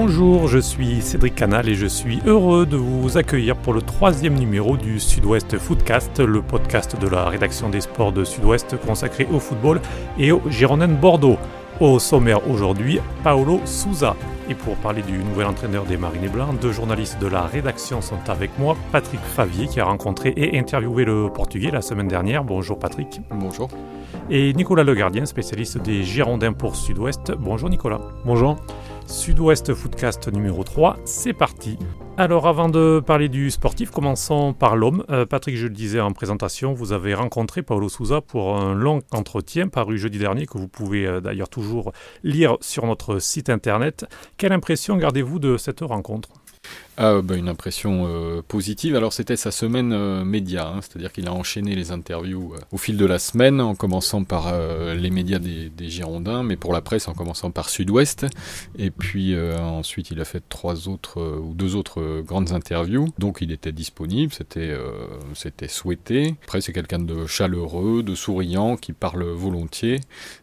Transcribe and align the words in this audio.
Bonjour, 0.00 0.46
je 0.46 0.60
suis 0.60 1.02
Cédric 1.02 1.34
Canal 1.34 1.68
et 1.68 1.74
je 1.74 1.86
suis 1.86 2.20
heureux 2.24 2.66
de 2.66 2.76
vous 2.76 3.18
accueillir 3.18 3.56
pour 3.56 3.72
le 3.72 3.82
troisième 3.82 4.34
numéro 4.34 4.76
du 4.76 5.00
Sud-Ouest 5.00 5.58
Footcast, 5.58 6.20
le 6.20 6.40
podcast 6.40 6.96
de 7.00 7.08
la 7.08 7.24
rédaction 7.24 7.68
des 7.68 7.80
sports 7.80 8.12
de 8.12 8.22
Sud-Ouest 8.22 8.76
consacré 8.86 9.26
au 9.32 9.40
football 9.40 9.80
et 10.16 10.30
au 10.30 10.40
Girondins 10.50 10.86
Bordeaux. 10.86 11.36
Au 11.80 11.98
sommaire 11.98 12.48
aujourd'hui, 12.48 13.00
Paolo 13.24 13.60
Souza. 13.64 14.14
Et 14.48 14.54
pour 14.54 14.76
parler 14.76 15.02
du 15.02 15.18
nouvel 15.18 15.48
entraîneur 15.48 15.84
des 15.84 15.96
Marinés 15.96 16.28
Blancs, 16.28 16.56
deux 16.60 16.70
journalistes 16.70 17.18
de 17.20 17.26
la 17.26 17.42
rédaction 17.42 18.00
sont 18.00 18.20
avec 18.28 18.56
moi. 18.56 18.76
Patrick 18.92 19.20
Favier 19.20 19.66
qui 19.66 19.80
a 19.80 19.84
rencontré 19.84 20.32
et 20.36 20.56
interviewé 20.56 21.06
le 21.06 21.28
Portugais 21.28 21.72
la 21.72 21.82
semaine 21.82 22.08
dernière. 22.08 22.44
Bonjour 22.44 22.78
Patrick. 22.78 23.20
Bonjour. 23.30 23.68
Et 24.30 24.52
Nicolas 24.54 24.84
Legardien, 24.84 25.26
spécialiste 25.26 25.82
des 25.82 26.04
Girondins 26.04 26.52
pour 26.52 26.76
Sud-Ouest. 26.76 27.32
Bonjour 27.36 27.68
Nicolas. 27.68 28.00
Bonjour. 28.24 28.58
Sud-Ouest 29.08 29.72
Footcast 29.72 30.30
numéro 30.30 30.62
3, 30.62 30.98
c'est 31.06 31.32
parti. 31.32 31.78
Alors 32.18 32.46
avant 32.46 32.68
de 32.68 33.02
parler 33.04 33.30
du 33.30 33.50
sportif, 33.50 33.90
commençons 33.90 34.52
par 34.52 34.76
l'homme. 34.76 35.02
Euh, 35.08 35.24
Patrick, 35.24 35.56
je 35.56 35.66
le 35.66 35.72
disais 35.72 35.98
en 35.98 36.12
présentation, 36.12 36.74
vous 36.74 36.92
avez 36.92 37.14
rencontré 37.14 37.62
Paolo 37.62 37.88
Souza 37.88 38.20
pour 38.20 38.58
un 38.58 38.74
long 38.74 39.00
entretien 39.10 39.68
paru 39.68 39.96
jeudi 39.96 40.18
dernier 40.18 40.44
que 40.44 40.58
vous 40.58 40.68
pouvez 40.68 41.06
euh, 41.06 41.20
d'ailleurs 41.20 41.48
toujours 41.48 41.92
lire 42.22 42.58
sur 42.60 42.84
notre 42.84 43.18
site 43.18 43.48
internet. 43.48 44.04
Quelle 44.36 44.52
impression 44.52 44.98
gardez-vous 44.98 45.38
de 45.38 45.56
cette 45.56 45.80
rencontre? 45.80 46.28
Ah, 47.00 47.20
une 47.32 47.48
impression 47.48 48.08
euh, 48.08 48.42
positive. 48.42 48.96
Alors 48.96 49.12
c'était 49.12 49.36
sa 49.36 49.52
semaine 49.52 49.92
euh, 49.92 50.24
média, 50.24 50.66
hein, 50.66 50.80
c'est-à-dire 50.80 51.12
qu'il 51.12 51.28
a 51.28 51.32
enchaîné 51.32 51.76
les 51.76 51.92
interviews 51.92 52.54
au 52.72 52.76
fil 52.76 52.96
de 52.96 53.06
la 53.06 53.20
semaine, 53.20 53.60
en 53.60 53.76
commençant 53.76 54.24
par 54.24 54.52
les 54.94 55.10
médias 55.10 55.38
des, 55.38 55.70
Girondins, 55.88 56.42
mais 56.42 56.56
pour 56.56 56.72
la 56.72 56.80
presse 56.80 57.06
en 57.06 57.14
commençant 57.14 57.52
par 57.52 57.68
Sud-Ouest. 57.68 58.26
Et 58.78 58.90
puis 58.90 59.38
ensuite 59.58 60.10
il 60.10 60.20
a 60.20 60.24
fait 60.24 60.42
trois 60.48 60.88
autres 60.88 61.22
ou 61.38 61.54
deux 61.54 61.76
autres 61.76 62.20
grandes 62.22 62.52
interviews. 62.52 63.06
Donc 63.18 63.38
il 63.40 63.52
était 63.52 63.72
disponible, 63.72 64.32
c'était 64.32 64.76
c'était 65.34 65.68
souhaité. 65.68 66.36
Après 66.44 66.60
c'est 66.60 66.72
quelqu'un 66.72 66.98
de 66.98 67.26
chaleureux, 67.26 68.02
de 68.02 68.14
souriant, 68.14 68.76
qui 68.76 68.92
parle 68.92 69.22
volontiers. 69.24 70.00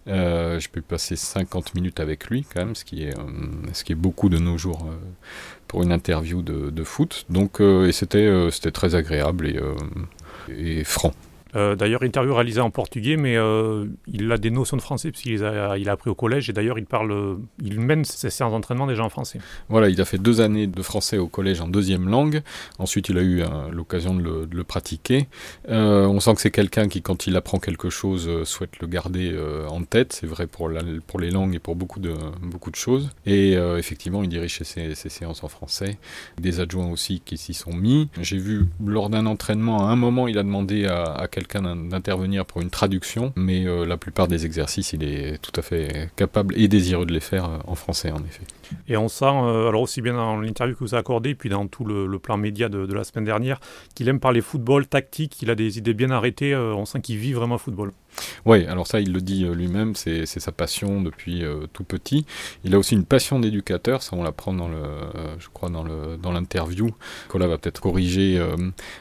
je 0.08 0.68
peux 0.70 0.82
passer 0.82 1.16
50 1.18 1.76
minutes 1.76 2.00
avec 2.00 2.28
lui 2.28 2.44
quand 2.44 2.66
même, 2.66 2.76
ce 2.76 2.86
qui 2.86 3.04
est 3.04 3.14
ce 3.74 3.84
qui 3.84 3.92
est 3.92 3.96
beaucoup 3.96 4.30
de 4.30 4.38
nos 4.38 4.58
jours 4.58 4.88
une 5.84 5.92
interview 5.92 6.42
de, 6.42 6.84
foot. 6.84 7.26
Donc, 7.30 7.62
euh, 7.62 7.88
et 7.88 7.92
c'était, 7.92 8.20
euh, 8.20 8.52
c'était 8.52 8.72
très 8.72 8.96
agréable 8.96 9.48
et, 9.48 9.58
euh, 9.58 9.76
et 10.50 10.84
franc. 10.84 11.14
Euh, 11.56 11.76
d'ailleurs, 11.76 12.04
interview 12.04 12.34
réalisée 12.34 12.62
en 12.62 12.70
portugais, 12.70 13.18
mais 13.18 13.38
euh, 13.38 13.86
il 14.08 14.32
a 14.32 14.38
des 14.38 14.52
notions 14.52 14.78
de 14.78 14.82
français 14.82 15.12
puisqu'il 15.12 15.44
a, 15.44 15.72
a 15.72 15.92
appris 15.92 16.10
au 16.10 16.16
collège 16.16 16.50
et 16.50 16.54
d'ailleurs 16.54 16.78
il 16.78 16.86
parle, 16.86 17.38
il 17.62 17.80
mène 17.80 18.04
ses 18.04 18.30
séances 18.30 18.52
d'entraînement 18.52 18.88
déjà 18.88 19.04
en 19.04 19.10
français. 19.10 19.40
Voilà, 19.70 19.90
il 19.90 20.00
a 20.02 20.06
fait 20.06 20.18
deux 20.18 20.42
années 20.42 20.68
de 20.68 20.82
français 20.82 21.18
au 21.18 21.28
collège 21.28 21.62
en 21.62 21.68
deuxième 21.68 22.10
langue. 22.10 22.42
Ensuite, 22.80 23.10
il 23.10 23.18
a 23.18 23.22
eu 23.22 23.42
euh, 23.42 23.46
l'occasion 23.72 24.14
de, 24.14 24.48
le, 24.52 24.64
pratiquer. 24.64 25.28
on 25.70 26.20
sent 26.20 26.36
que 26.36 26.42
c'est 26.42 26.52
quelqu'un 26.52 26.88
qui, 26.88 27.02
quand 27.02 27.28
il 27.28 27.36
apprend 27.36 27.60
quelque 27.60 27.90
chose, 27.90 28.44
souhaite 28.44 28.80
le 28.82 28.88
garder 28.88 29.38
en 29.70 29.84
tête. 29.84 30.14
C'est 30.14 30.26
vrai 30.26 30.48
pour, 30.48 30.70
les 30.70 31.32
langues 31.32 31.54
et 31.54 31.60
pour 31.60 31.76
beaucoup 31.76 32.00
de, 32.00 32.14
beaucoup 32.42 32.72
de 32.72 32.76
choses. 32.76 33.12
Et 33.28 33.52
effectivement, 33.78 34.24
il 34.24 34.30
dirige 34.30 34.64
ses, 34.64 34.96
ses, 34.96 35.10
séances 35.10 35.44
en 35.44 35.48
français. 35.48 36.00
Des 36.40 36.60
adjoints 36.60 36.90
aussi 36.90 37.22
qui 37.24 37.38
s'y 37.38 37.54
sont 37.54 37.74
mis. 37.74 38.10
J'ai 38.22 38.40
vu 38.40 38.66
lors 38.84 39.10
d'un 39.10 39.28
entraînement, 39.28 39.88
à 39.88 39.92
un 39.92 39.96
moment, 39.96 40.28
il 40.28 40.40
a 40.40 40.44
demandé 40.44 40.88
à, 40.88 41.04
à 41.04 41.28
quelqu'un 41.28 41.45
d'intervenir 41.48 42.46
pour 42.46 42.62
une 42.62 42.70
traduction, 42.70 43.34
mais 43.36 43.66
euh, 43.66 43.86
la 43.86 43.98
plupart 43.98 44.28
des 44.28 44.46
exercices, 44.46 44.94
il 44.94 45.04
est 45.04 45.38
tout 45.42 45.52
à 45.56 45.62
fait 45.62 46.10
capable 46.16 46.58
et 46.58 46.68
désireux 46.68 47.06
de 47.06 47.14
les 47.14 47.20
faire 47.20 47.46
euh, 47.46 47.58
en 47.66 47.76
français, 47.76 48.12
en 48.12 48.20
effet. 48.20 48.44
Et 48.88 48.98
on 48.98 49.08
sent, 49.08 49.26
euh, 49.26 49.70
alors 49.70 49.82
aussi 49.82 50.02
bien 50.02 50.14
dans 50.14 50.40
l'interview 50.40 50.76
que 50.76 50.80
vous 50.80 50.94
avez 50.94 51.02
accordée, 51.02 51.36
puis 51.36 51.50
dans 51.50 51.68
tout 51.68 51.86
le, 51.86 52.20
plan 52.20 52.38
média 52.38 52.70
de, 52.70 52.94
la 52.94 53.04
semaine 53.04 53.26
dernière, 53.26 53.60
qu'il 53.94 54.08
aime 54.08 54.20
parler 54.20 54.42
football, 54.42 54.88
tactique, 54.88 55.32
qu'il 55.32 55.50
a 55.50 55.56
des 55.56 55.78
idées 55.78 55.94
bien 55.94 56.12
arrêtées, 56.12 56.56
on 56.56 56.86
sent 56.86 57.02
qu'il 57.02 57.18
vit 57.18 57.34
vraiment 57.34 57.58
football. 57.58 57.92
Oui, 58.46 58.66
alors 58.68 58.88
ça, 58.88 59.02
il 59.02 59.12
le 59.12 59.20
dit 59.20 59.44
lui-même, 59.44 59.94
c'est 59.94 60.26
sa 60.26 60.54
passion 60.54 61.02
depuis 61.02 61.44
tout 61.74 61.84
petit. 61.84 62.26
Il 62.64 62.74
a 62.74 62.80
aussi 62.80 62.94
une 62.94 63.04
passion 63.04 63.40
d'éducateur, 63.40 64.02
ça 64.02 64.16
on 64.16 64.24
l'apprend 64.24 64.54
dans 64.54 64.70
le, 64.70 64.82
je 65.38 65.50
crois 65.54 65.70
dans 65.70 65.84
le 65.84 66.16
dans 66.16 66.32
l'interview. 66.32 66.92
Cola 67.28 67.48
va 67.48 67.58
peut-être 67.58 67.82
corriger, 67.82 68.42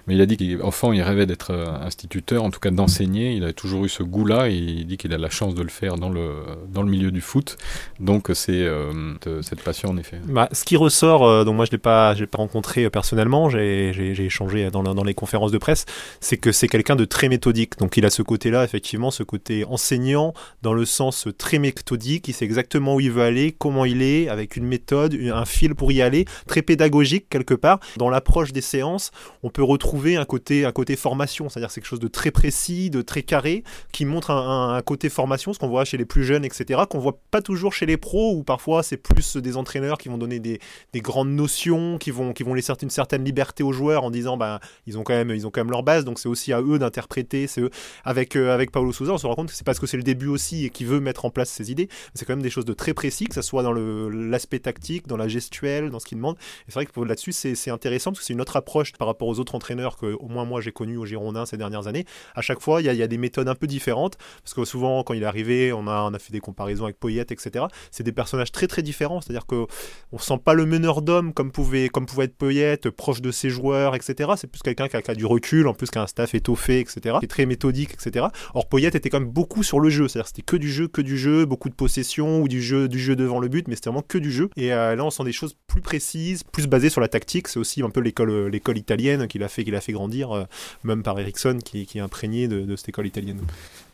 mais 0.08 0.14
il 0.14 0.20
a 0.20 0.26
dit 0.26 0.36
qu'enfant 0.36 0.92
il 0.92 1.00
rêvait 1.00 1.26
d'être 1.26 1.52
instituteur 1.52 2.42
en 2.42 2.50
tout 2.50 2.58
cas 2.58 2.72
d'enseigner. 2.72 3.34
Il 3.34 3.44
a 3.44 3.52
toujours 3.52 3.84
eu 3.84 3.88
ce 3.88 4.02
goût-là 4.02 4.48
et 4.48 4.56
il 4.56 4.86
dit 4.86 4.96
qu'il 4.96 5.14
a 5.14 5.18
la 5.18 5.30
chance 5.30 5.54
de 5.54 5.62
le 5.62 5.68
faire 5.68 5.96
dans 5.96 6.10
le, 6.10 6.32
dans 6.68 6.82
le 6.82 6.90
milieu 6.90 7.10
du 7.10 7.20
foot. 7.20 7.56
Donc 8.00 8.30
c'est 8.34 8.62
euh, 8.62 9.14
cette 9.54 9.64
passion 9.64 9.90
en 9.90 9.96
effet. 9.96 10.18
Bah, 10.24 10.48
ce 10.52 10.64
qui 10.64 10.76
ressort, 10.76 11.24
euh, 11.24 11.44
donc 11.44 11.56
moi 11.56 11.64
je 11.64 11.70
l'ai 11.70 11.78
pas, 11.78 12.14
rencontré 12.34 12.84
euh, 12.84 12.90
personnellement, 12.90 13.48
j'ai 13.48 13.90
échangé 14.24 14.70
dans, 14.70 15.04
les 15.04 15.14
conférences 15.14 15.52
de 15.52 15.58
presse, 15.58 15.86
c'est 16.20 16.36
que 16.36 16.52
c'est 16.52 16.68
quelqu'un 16.68 16.96
de 16.96 17.04
très 17.04 17.28
méthodique. 17.28 17.78
Donc 17.78 17.96
il 17.96 18.04
a 18.04 18.10
ce 18.10 18.22
côté-là, 18.22 18.64
effectivement, 18.64 19.10
ce 19.10 19.22
côté 19.22 19.64
enseignant 19.64 20.34
dans 20.62 20.72
le 20.72 20.84
sens 20.84 21.28
très 21.38 21.58
méthodique. 21.58 22.28
Il 22.28 22.32
sait 22.32 22.44
exactement 22.44 22.96
où 22.96 23.00
il 23.00 23.10
veut 23.10 23.22
aller, 23.22 23.54
comment 23.56 23.84
il 23.84 24.02
est, 24.02 24.28
avec 24.28 24.56
une 24.56 24.66
méthode, 24.66 25.14
un 25.14 25.44
fil 25.44 25.74
pour 25.74 25.92
y 25.92 26.02
aller, 26.02 26.24
très 26.46 26.62
pédagogique 26.62 27.28
quelque 27.28 27.54
part. 27.54 27.78
Dans 27.96 28.10
l'approche 28.10 28.52
des 28.52 28.60
séances, 28.60 29.10
on 29.42 29.50
peut 29.50 29.62
retrouver 29.62 30.16
un 30.16 30.24
côté, 30.24 30.64
un 30.64 30.72
côté 30.72 30.96
formation, 30.96 31.48
c'est-à-dire 31.48 31.72
quelque 31.72 31.86
chose 31.86 32.00
de 32.00 32.08
très 32.08 32.30
précis, 32.30 32.90
de 32.90 33.02
très 33.02 33.22
carré, 33.22 33.62
qui 33.92 34.04
montre 34.04 34.30
un, 34.30 34.82
côté 34.82 35.08
formation, 35.08 35.52
ce 35.52 35.58
qu'on 35.58 35.68
voit 35.68 35.84
chez 35.84 35.96
les 35.96 36.04
plus 36.04 36.24
jeunes, 36.24 36.44
etc., 36.44 36.82
qu'on 36.88 36.98
voit 36.98 37.20
pas 37.30 37.42
toujours 37.42 37.72
chez 37.72 37.86
les 37.86 37.96
pros, 37.96 38.34
où 38.34 38.42
parfois 38.42 38.82
c'est 38.82 38.96
plus 38.96 39.36
des 39.44 39.56
entraîneurs 39.56 39.98
qui 39.98 40.08
vont 40.08 40.18
donner 40.18 40.40
des, 40.40 40.58
grandes 40.96 41.30
notions, 41.30 41.98
qui 41.98 42.10
vont, 42.10 42.32
qui 42.32 42.42
vont 42.42 42.54
laisser 42.54 42.72
une 42.82 42.90
certaine 42.90 43.24
liberté 43.24 43.62
aux 43.62 43.72
joueurs 43.72 44.02
en 44.02 44.10
disant, 44.10 44.36
bah, 44.36 44.58
ils 44.86 44.98
ont 44.98 45.04
quand 45.04 45.14
même, 45.14 45.30
ils 45.30 45.46
ont 45.46 45.50
quand 45.50 45.60
même 45.60 45.70
leur 45.70 45.82
base, 45.82 46.04
donc 46.04 46.18
c'est 46.18 46.28
aussi 46.28 46.52
à 46.52 46.60
eux 46.60 46.78
d'interpréter. 46.78 47.46
C'est 47.46 47.62
Avec, 48.04 48.36
euh, 48.36 48.52
avec 48.52 48.70
Paulo 48.72 48.92
Souza, 48.92 49.12
on 49.12 49.18
se 49.18 49.26
rend 49.26 49.36
compte 49.36 49.48
que 49.48 49.54
c'est 49.54 49.64
parce 49.64 49.78
que 49.78 49.86
c'est 49.86 49.96
le 49.96 50.02
début 50.02 50.28
aussi 50.28 50.64
et 50.64 50.70
qu'il 50.70 50.86
veut 50.86 51.00
mettre 51.00 51.24
en 51.24 51.30
place 51.30 51.50
ses 51.50 51.70
idées. 51.70 51.88
C'est 52.14 52.24
quand 52.24 52.32
même 52.32 52.42
des 52.42 52.50
choses 52.50 52.64
de 52.64 52.72
très 52.72 52.94
précis, 52.94 53.26
que 53.26 53.34
ce 53.34 53.42
soit 53.42 53.62
dans 53.62 53.72
l'aspect 53.72 54.58
tactique, 54.58 55.06
dans 55.06 55.16
la 55.16 55.28
gestuelle, 55.28 55.90
dans 55.90 56.00
ce 56.00 56.06
qu'il 56.06 56.18
demande. 56.18 56.36
Et 56.36 56.70
c'est 56.72 56.74
vrai 56.74 56.86
que 56.86 57.00
là-dessus, 57.00 57.32
c'est 57.32 57.70
intéressant 57.70 58.10
parce 58.10 58.20
que 58.20 58.26
c'est 58.26 58.32
une 58.32 58.40
autre 58.40 58.56
approche 58.56 58.92
par 58.92 59.06
rapport 59.06 59.28
aux 59.28 59.38
autres 59.38 59.54
entraîneurs 59.54 59.96
que 59.96 60.14
au 60.14 60.28
moins 60.28 60.44
moi 60.44 60.60
j'ai 60.60 60.72
connu 60.72 60.96
au 60.96 61.04
Girondin 61.04 61.46
ces 61.46 61.56
dernières 61.56 61.86
années 61.86 62.06
à 62.34 62.40
chaque 62.40 62.60
fois, 62.60 62.80
il 62.82 62.86
y, 62.86 63.02
a, 63.02 63.06
des 63.06 63.18
méthodes 63.18 63.48
un 63.48 63.54
peu 63.54 63.66
différentes. 63.66 64.16
Parce 64.42 64.54
que 64.54 64.64
souvent, 64.64 65.02
quand 65.02 65.14
il 65.14 65.22
est 65.22 65.26
arrivé, 65.26 65.72
on 65.72 65.86
a, 65.86 66.02
on 66.02 66.14
a 66.14 66.18
fait 66.18 66.32
des 66.32 66.40
comparaisons 66.40 66.84
avec 66.84 66.98
Poyette, 66.98 67.32
etc. 67.32 67.66
C'est 67.90 68.02
des 68.02 68.12
personnages 68.12 68.52
très 68.52 68.66
très 68.66 68.82
différents. 68.82 69.20
C'est-à-dire 69.34 69.46
qu'on 69.46 69.66
ne 70.12 70.18
sent 70.18 70.38
pas 70.44 70.54
le 70.54 70.64
meneur 70.64 71.02
d'homme 71.02 71.32
comme 71.32 71.50
pouvait, 71.50 71.88
comme 71.88 72.06
pouvait 72.06 72.26
être 72.26 72.36
Poyette, 72.36 72.90
proche 72.90 73.20
de 73.20 73.32
ses 73.32 73.50
joueurs, 73.50 73.96
etc. 73.96 74.32
C'est 74.36 74.46
plus 74.46 74.62
quelqu'un 74.62 74.88
qui, 74.88 74.96
a, 74.96 75.14
du 75.14 75.26
recul, 75.26 75.66
en 75.66 75.74
plus 75.74 75.90
qui 75.90 75.98
a 75.98 76.02
un 76.02 76.06
staff 76.06 76.34
étoffé, 76.34 76.80
etc. 76.80 77.16
Qui 77.18 77.24
est 77.24 77.28
très 77.28 77.46
méthodique, 77.46 77.94
etc. 77.94 78.26
Or, 78.54 78.68
Poyette 78.68 78.94
était 78.94 79.10
quand 79.10 79.20
même 79.20 79.30
beaucoup 79.30 79.62
sur 79.62 79.80
le 79.80 79.90
jeu. 79.90 80.06
C'est-à-dire 80.06 80.28
c'était 80.28 80.42
que 80.42 80.56
du 80.56 80.70
jeu, 80.70 80.86
que 80.86 81.00
du 81.00 81.18
jeu, 81.18 81.46
beaucoup 81.46 81.68
de 81.68 81.74
possession 81.74 82.40
ou 82.40 82.48
du 82.48 82.62
jeu, 82.62 82.88
du 82.88 83.00
jeu 83.00 83.16
devant 83.16 83.40
le 83.40 83.48
but, 83.48 83.66
mais 83.66 83.74
c'était 83.74 83.90
vraiment 83.90 84.04
que 84.06 84.18
du 84.18 84.30
jeu. 84.30 84.50
Et 84.56 84.72
euh, 84.72 84.94
là, 84.94 85.04
on 85.04 85.10
sent 85.10 85.24
des 85.24 85.32
choses 85.32 85.56
plus 85.66 85.80
précises, 85.80 86.44
plus 86.44 86.66
basées 86.66 86.90
sur 86.90 87.00
la 87.00 87.08
tactique. 87.08 87.48
C'est 87.48 87.58
aussi 87.58 87.82
un 87.82 87.90
peu 87.90 88.00
l'école, 88.00 88.48
l'école 88.48 88.78
italienne 88.78 89.26
qu'il 89.26 89.42
a 89.42 89.48
fait, 89.48 89.64
fait 89.64 89.92
grandir, 89.92 90.32
euh, 90.32 90.44
même 90.84 91.02
par 91.02 91.18
Ericsson, 91.18 91.58
qui, 91.64 91.88
est 91.94 92.00
imprégné 92.00 92.46
de, 92.46 92.76
cette 92.76 92.90
école 92.90 93.06
italienne. 93.06 93.40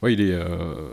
Oui, 0.03 0.15
il 0.15 0.21
est 0.21 0.33
euh, 0.33 0.91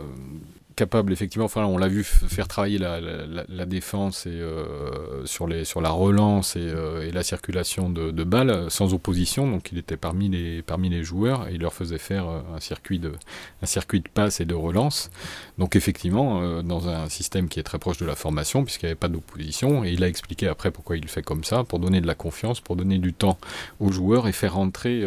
capable, 0.78 1.12
effectivement, 1.12 1.46
enfin, 1.46 1.64
on 1.64 1.76
l'a 1.76 1.88
vu 1.88 2.04
faire 2.04 2.46
travailler 2.46 2.78
la, 2.78 3.66
défense 3.66 4.26
et, 4.26 4.30
euh, 4.30 5.26
sur, 5.26 5.48
les, 5.48 5.64
sur 5.64 5.80
la 5.80 5.90
relance 5.90 6.54
et, 6.54 6.60
euh, 6.60 7.10
la 7.12 7.24
circulation 7.24 7.90
de, 7.90 8.12
de, 8.12 8.24
balles 8.24 8.70
sans 8.70 8.94
opposition. 8.94 9.50
Donc, 9.50 9.72
il 9.72 9.78
était 9.78 9.96
parmi 9.96 10.28
les, 10.28 10.62
parmi 10.62 10.88
les 10.88 11.02
joueurs 11.02 11.48
et 11.48 11.54
il 11.54 11.62
leur 11.62 11.72
faisait 11.72 11.98
faire 11.98 12.26
un 12.28 12.60
circuit 12.60 13.00
de, 13.00 13.12
un 13.60 13.66
circuit 13.66 13.98
de 14.00 14.08
passe 14.08 14.40
et 14.40 14.44
de 14.44 14.54
relance. 14.54 15.10
Donc, 15.58 15.74
effectivement, 15.74 16.62
dans 16.62 16.88
un 16.88 17.08
système 17.08 17.48
qui 17.48 17.58
est 17.58 17.64
très 17.64 17.80
proche 17.80 17.98
de 17.98 18.06
la 18.06 18.14
formation, 18.14 18.62
puisqu'il 18.62 18.86
n'y 18.86 18.90
avait 18.90 19.00
pas 19.00 19.08
d'opposition, 19.08 19.84
et 19.84 19.90
il 19.90 20.04
a 20.04 20.08
expliqué 20.08 20.46
après 20.46 20.70
pourquoi 20.70 20.96
il 20.96 21.08
fait 21.08 21.22
comme 21.22 21.42
ça, 21.42 21.64
pour 21.64 21.80
donner 21.80 22.00
de 22.00 22.06
la 22.06 22.14
confiance, 22.14 22.60
pour 22.60 22.76
donner 22.76 22.98
du 22.98 23.12
temps 23.12 23.36
aux 23.80 23.90
joueurs 23.90 24.28
et 24.28 24.32
faire 24.32 24.54
rentrer 24.54 25.04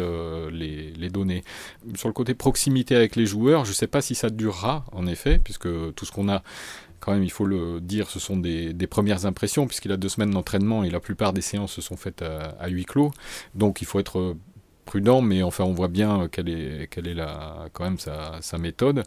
les, 0.52 0.92
les 0.92 1.08
données. 1.08 1.44
Sur 1.94 2.08
le 2.08 2.14
côté 2.14 2.34
proximité 2.34 2.94
avec 2.94 3.16
les 3.16 3.24
joueurs, 3.24 3.64
je 3.64 3.70
ne 3.70 3.74
sais 3.74 3.86
pas 3.86 4.02
si 4.02 4.14
ça 4.14 4.28
durera, 4.28 4.84
en 4.92 5.06
effet, 5.06 5.40
puisque 5.42 5.61
tout 5.68 6.04
ce 6.04 6.12
qu'on 6.12 6.28
a 6.28 6.42
quand 7.00 7.12
même, 7.12 7.24
il 7.24 7.32
faut 7.32 7.46
le 7.46 7.80
dire, 7.80 8.08
ce 8.08 8.20
sont 8.20 8.36
des, 8.36 8.86
premières 8.88 9.26
impressions, 9.26 9.66
puisqu'il 9.66 9.90
a 9.90 9.96
deux 9.96 10.08
semaines 10.08 10.30
d'entraînement 10.30 10.84
et 10.84 10.90
la 10.90 11.00
plupart 11.00 11.32
des 11.32 11.40
séances 11.40 11.72
se 11.72 11.80
sont 11.80 11.96
faites 11.96 12.22
à 12.22 12.68
huis 12.68 12.84
clos. 12.84 13.10
Donc 13.54 13.82
il 13.82 13.86
faut 13.86 13.98
être 13.98 14.36
prudent, 14.84 15.20
mais 15.20 15.42
enfin 15.42 15.64
on 15.64 15.72
voit 15.72 15.88
bien 15.88 16.28
quelle 16.30 16.48
est, 16.48 17.14
la, 17.14 17.68
quand 17.72 17.84
même 17.84 17.98
sa, 17.98 18.58
méthode. 18.58 19.02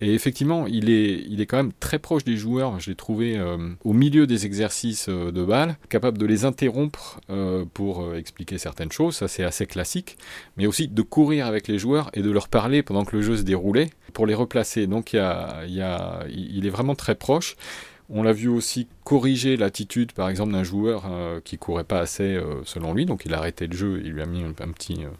Et 0.00 0.14
effectivement, 0.14 0.66
il 0.66 0.90
est, 0.90 1.24
il 1.28 1.40
est 1.40 1.46
quand 1.46 1.56
même 1.56 1.72
très 1.78 1.98
proche 1.98 2.24
des 2.24 2.36
joueurs. 2.36 2.78
Je 2.80 2.90
l'ai 2.90 2.96
trouvé 2.96 3.36
euh, 3.38 3.56
au 3.84 3.92
milieu 3.92 4.26
des 4.26 4.46
exercices 4.46 5.08
euh, 5.08 5.30
de 5.30 5.44
balle, 5.44 5.76
capable 5.88 6.18
de 6.18 6.26
les 6.26 6.44
interrompre 6.44 7.20
euh, 7.30 7.64
pour 7.72 8.14
expliquer 8.14 8.58
certaines 8.58 8.92
choses. 8.92 9.16
Ça 9.16 9.28
c'est 9.28 9.44
assez 9.44 9.66
classique, 9.66 10.18
mais 10.56 10.66
aussi 10.66 10.88
de 10.88 11.02
courir 11.02 11.46
avec 11.46 11.68
les 11.68 11.78
joueurs 11.78 12.10
et 12.14 12.22
de 12.22 12.30
leur 12.30 12.48
parler 12.48 12.82
pendant 12.82 13.04
que 13.04 13.16
le 13.16 13.22
jeu 13.22 13.36
se 13.36 13.42
déroulait 13.42 13.90
pour 14.12 14.26
les 14.26 14.34
replacer. 14.34 14.86
Donc 14.86 15.12
il 15.12 15.20
est 16.66 16.70
vraiment 16.70 16.94
très 16.94 17.14
proche. 17.14 17.56
On 18.10 18.22
l'a 18.22 18.32
vu 18.32 18.48
aussi 18.48 18.88
corriger 19.04 19.56
l'attitude, 19.56 20.12
par 20.12 20.30
exemple, 20.30 20.52
d'un 20.52 20.64
joueur 20.64 21.04
euh, 21.10 21.40
qui 21.44 21.58
courait 21.58 21.84
pas 21.84 22.00
assez 22.00 22.34
euh, 22.34 22.62
selon 22.64 22.94
lui, 22.94 23.04
donc 23.04 23.26
il 23.26 23.34
a 23.34 23.38
arrêté 23.38 23.66
le 23.66 23.76
jeu, 23.76 24.00
il 24.02 24.12
lui 24.12 24.22
a 24.22 24.26
mis 24.26 24.42
un, 24.42 24.52
petit, 24.52 25.04
euh, 25.04 25.10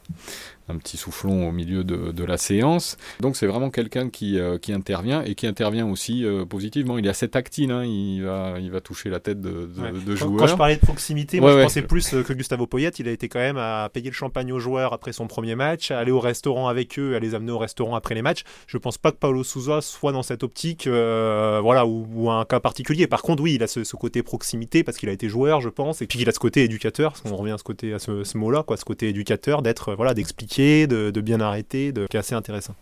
un 0.69 0.77
petit 0.77 0.97
soufflon 0.97 1.49
au 1.49 1.53
milieu 1.53 1.85
de, 1.85 2.13
de 2.13 2.25
la 2.25 2.37
séance. 2.37 2.97
Donc 3.21 3.37
c'est 3.37 3.47
vraiment 3.47 3.71
quelqu'un 3.71 4.11
qui, 4.11 4.39
euh, 4.39 4.59
qui 4.59 4.73
intervient 4.73 5.23
et 5.23 5.35
qui 5.35 5.47
intervient 5.47 5.87
aussi 5.87 6.25
euh, 6.25 6.45
positivement. 6.45 6.99
Il 6.99 7.07
est 7.07 7.11
assez 7.11 7.29
tactile, 7.29 7.71
hein, 7.71 7.85
il, 7.85 8.23
va, 8.23 8.57
il 8.61 8.71
va 8.71 8.81
toucher 8.81 9.09
la 9.11 9.21
tête 9.21 9.41
de, 9.41 9.67
de, 9.75 9.81
Ouais. 9.81 9.93
de 9.93 9.99
Quand, 10.15 10.17
joueurs. 10.17 10.37
quand 10.41 10.47
je 10.47 10.55
parlais 10.57 10.77
de 10.77 10.81
proximité, 10.81 11.41
moi 11.41 11.53
Ouais, 11.55 11.61
je 11.61 11.63
pensais 11.65 11.83
plus 11.83 12.13
euh, 12.15 12.23
que 12.23 12.33
Gustavo 12.33 12.67
Poyet, 12.67 12.91
il 12.99 13.09
a 13.09 13.13
été 13.13 13.29
quand 13.29 13.39
même 13.39 13.57
à 13.57 13.89
payer 13.93 14.11
le 14.11 14.15
champagne 14.15 14.53
aux 14.53 14.59
joueurs 14.59 14.93
après 14.93 15.13
son 15.13 15.27
premier 15.27 15.55
match, 15.55 15.91
à 15.91 15.99
aller 15.99 16.11
au 16.13 16.21
restaurant 16.21 16.69
avec 16.69 16.99
eux, 16.99 17.15
à 17.15 17.19
les 17.19 17.35
amener 17.35 17.53
au 17.53 17.59
restaurant 17.59 17.95
après 17.95 18.15
les 18.15 18.23
matchs. 18.23 18.43
Je 18.67 18.77
pense 18.79 18.99
pas 18.99 19.11
que 19.13 19.17
Paulo 19.17 19.45
Souza 19.45 19.81
soit 19.81 20.13
dans 20.13 20.23
cette 20.23 20.43
optique, 20.43 20.87
euh, 20.87 21.61
voilà, 21.63 21.87
ou, 21.87 22.07
ou 22.15 22.31
un 22.31 22.45
cas 22.45 22.61
particulier. 22.61 23.07
Par 23.07 23.23
contre, 23.23 23.43
oui, 23.43 23.55
il 23.55 23.63
a 23.63 23.67
ce, 23.67 23.85
ce 23.85 23.97
côté 23.97 24.23
proximité 24.23 24.85
parce 24.85 24.99
qu'il 24.99 25.09
a 25.09 25.13
été 25.13 25.29
joueur, 25.29 25.61
je 25.61 25.69
pense, 25.71 26.03
et 26.03 26.07
puis 26.07 26.19
il 26.21 26.29
a 26.29 26.33
ce 26.33 26.39
côté 26.39 26.65
éducateur, 26.65 27.13
parce 27.13 27.23
qu'on 27.23 27.37
revient 27.37 27.53
à 27.53 27.59
ce 27.59 27.65
côté, 27.65 27.95
à 27.95 27.99
ce, 27.99 28.25
ce 28.25 28.37
mot-là, 28.37 28.63
quoi, 28.63 28.77
ce 28.77 28.85
côté 28.85 29.09
éducateur, 29.09 29.63
d'être, 29.63 29.95
voilà, 29.95 30.13
d'expliquer, 30.15 30.58
de, 30.59 31.21
bien 31.21 31.41
arrêter, 31.41 31.93
de, 31.93 32.07
qui 32.07 32.17
assez 32.19 32.35
intéressant. 32.35 32.75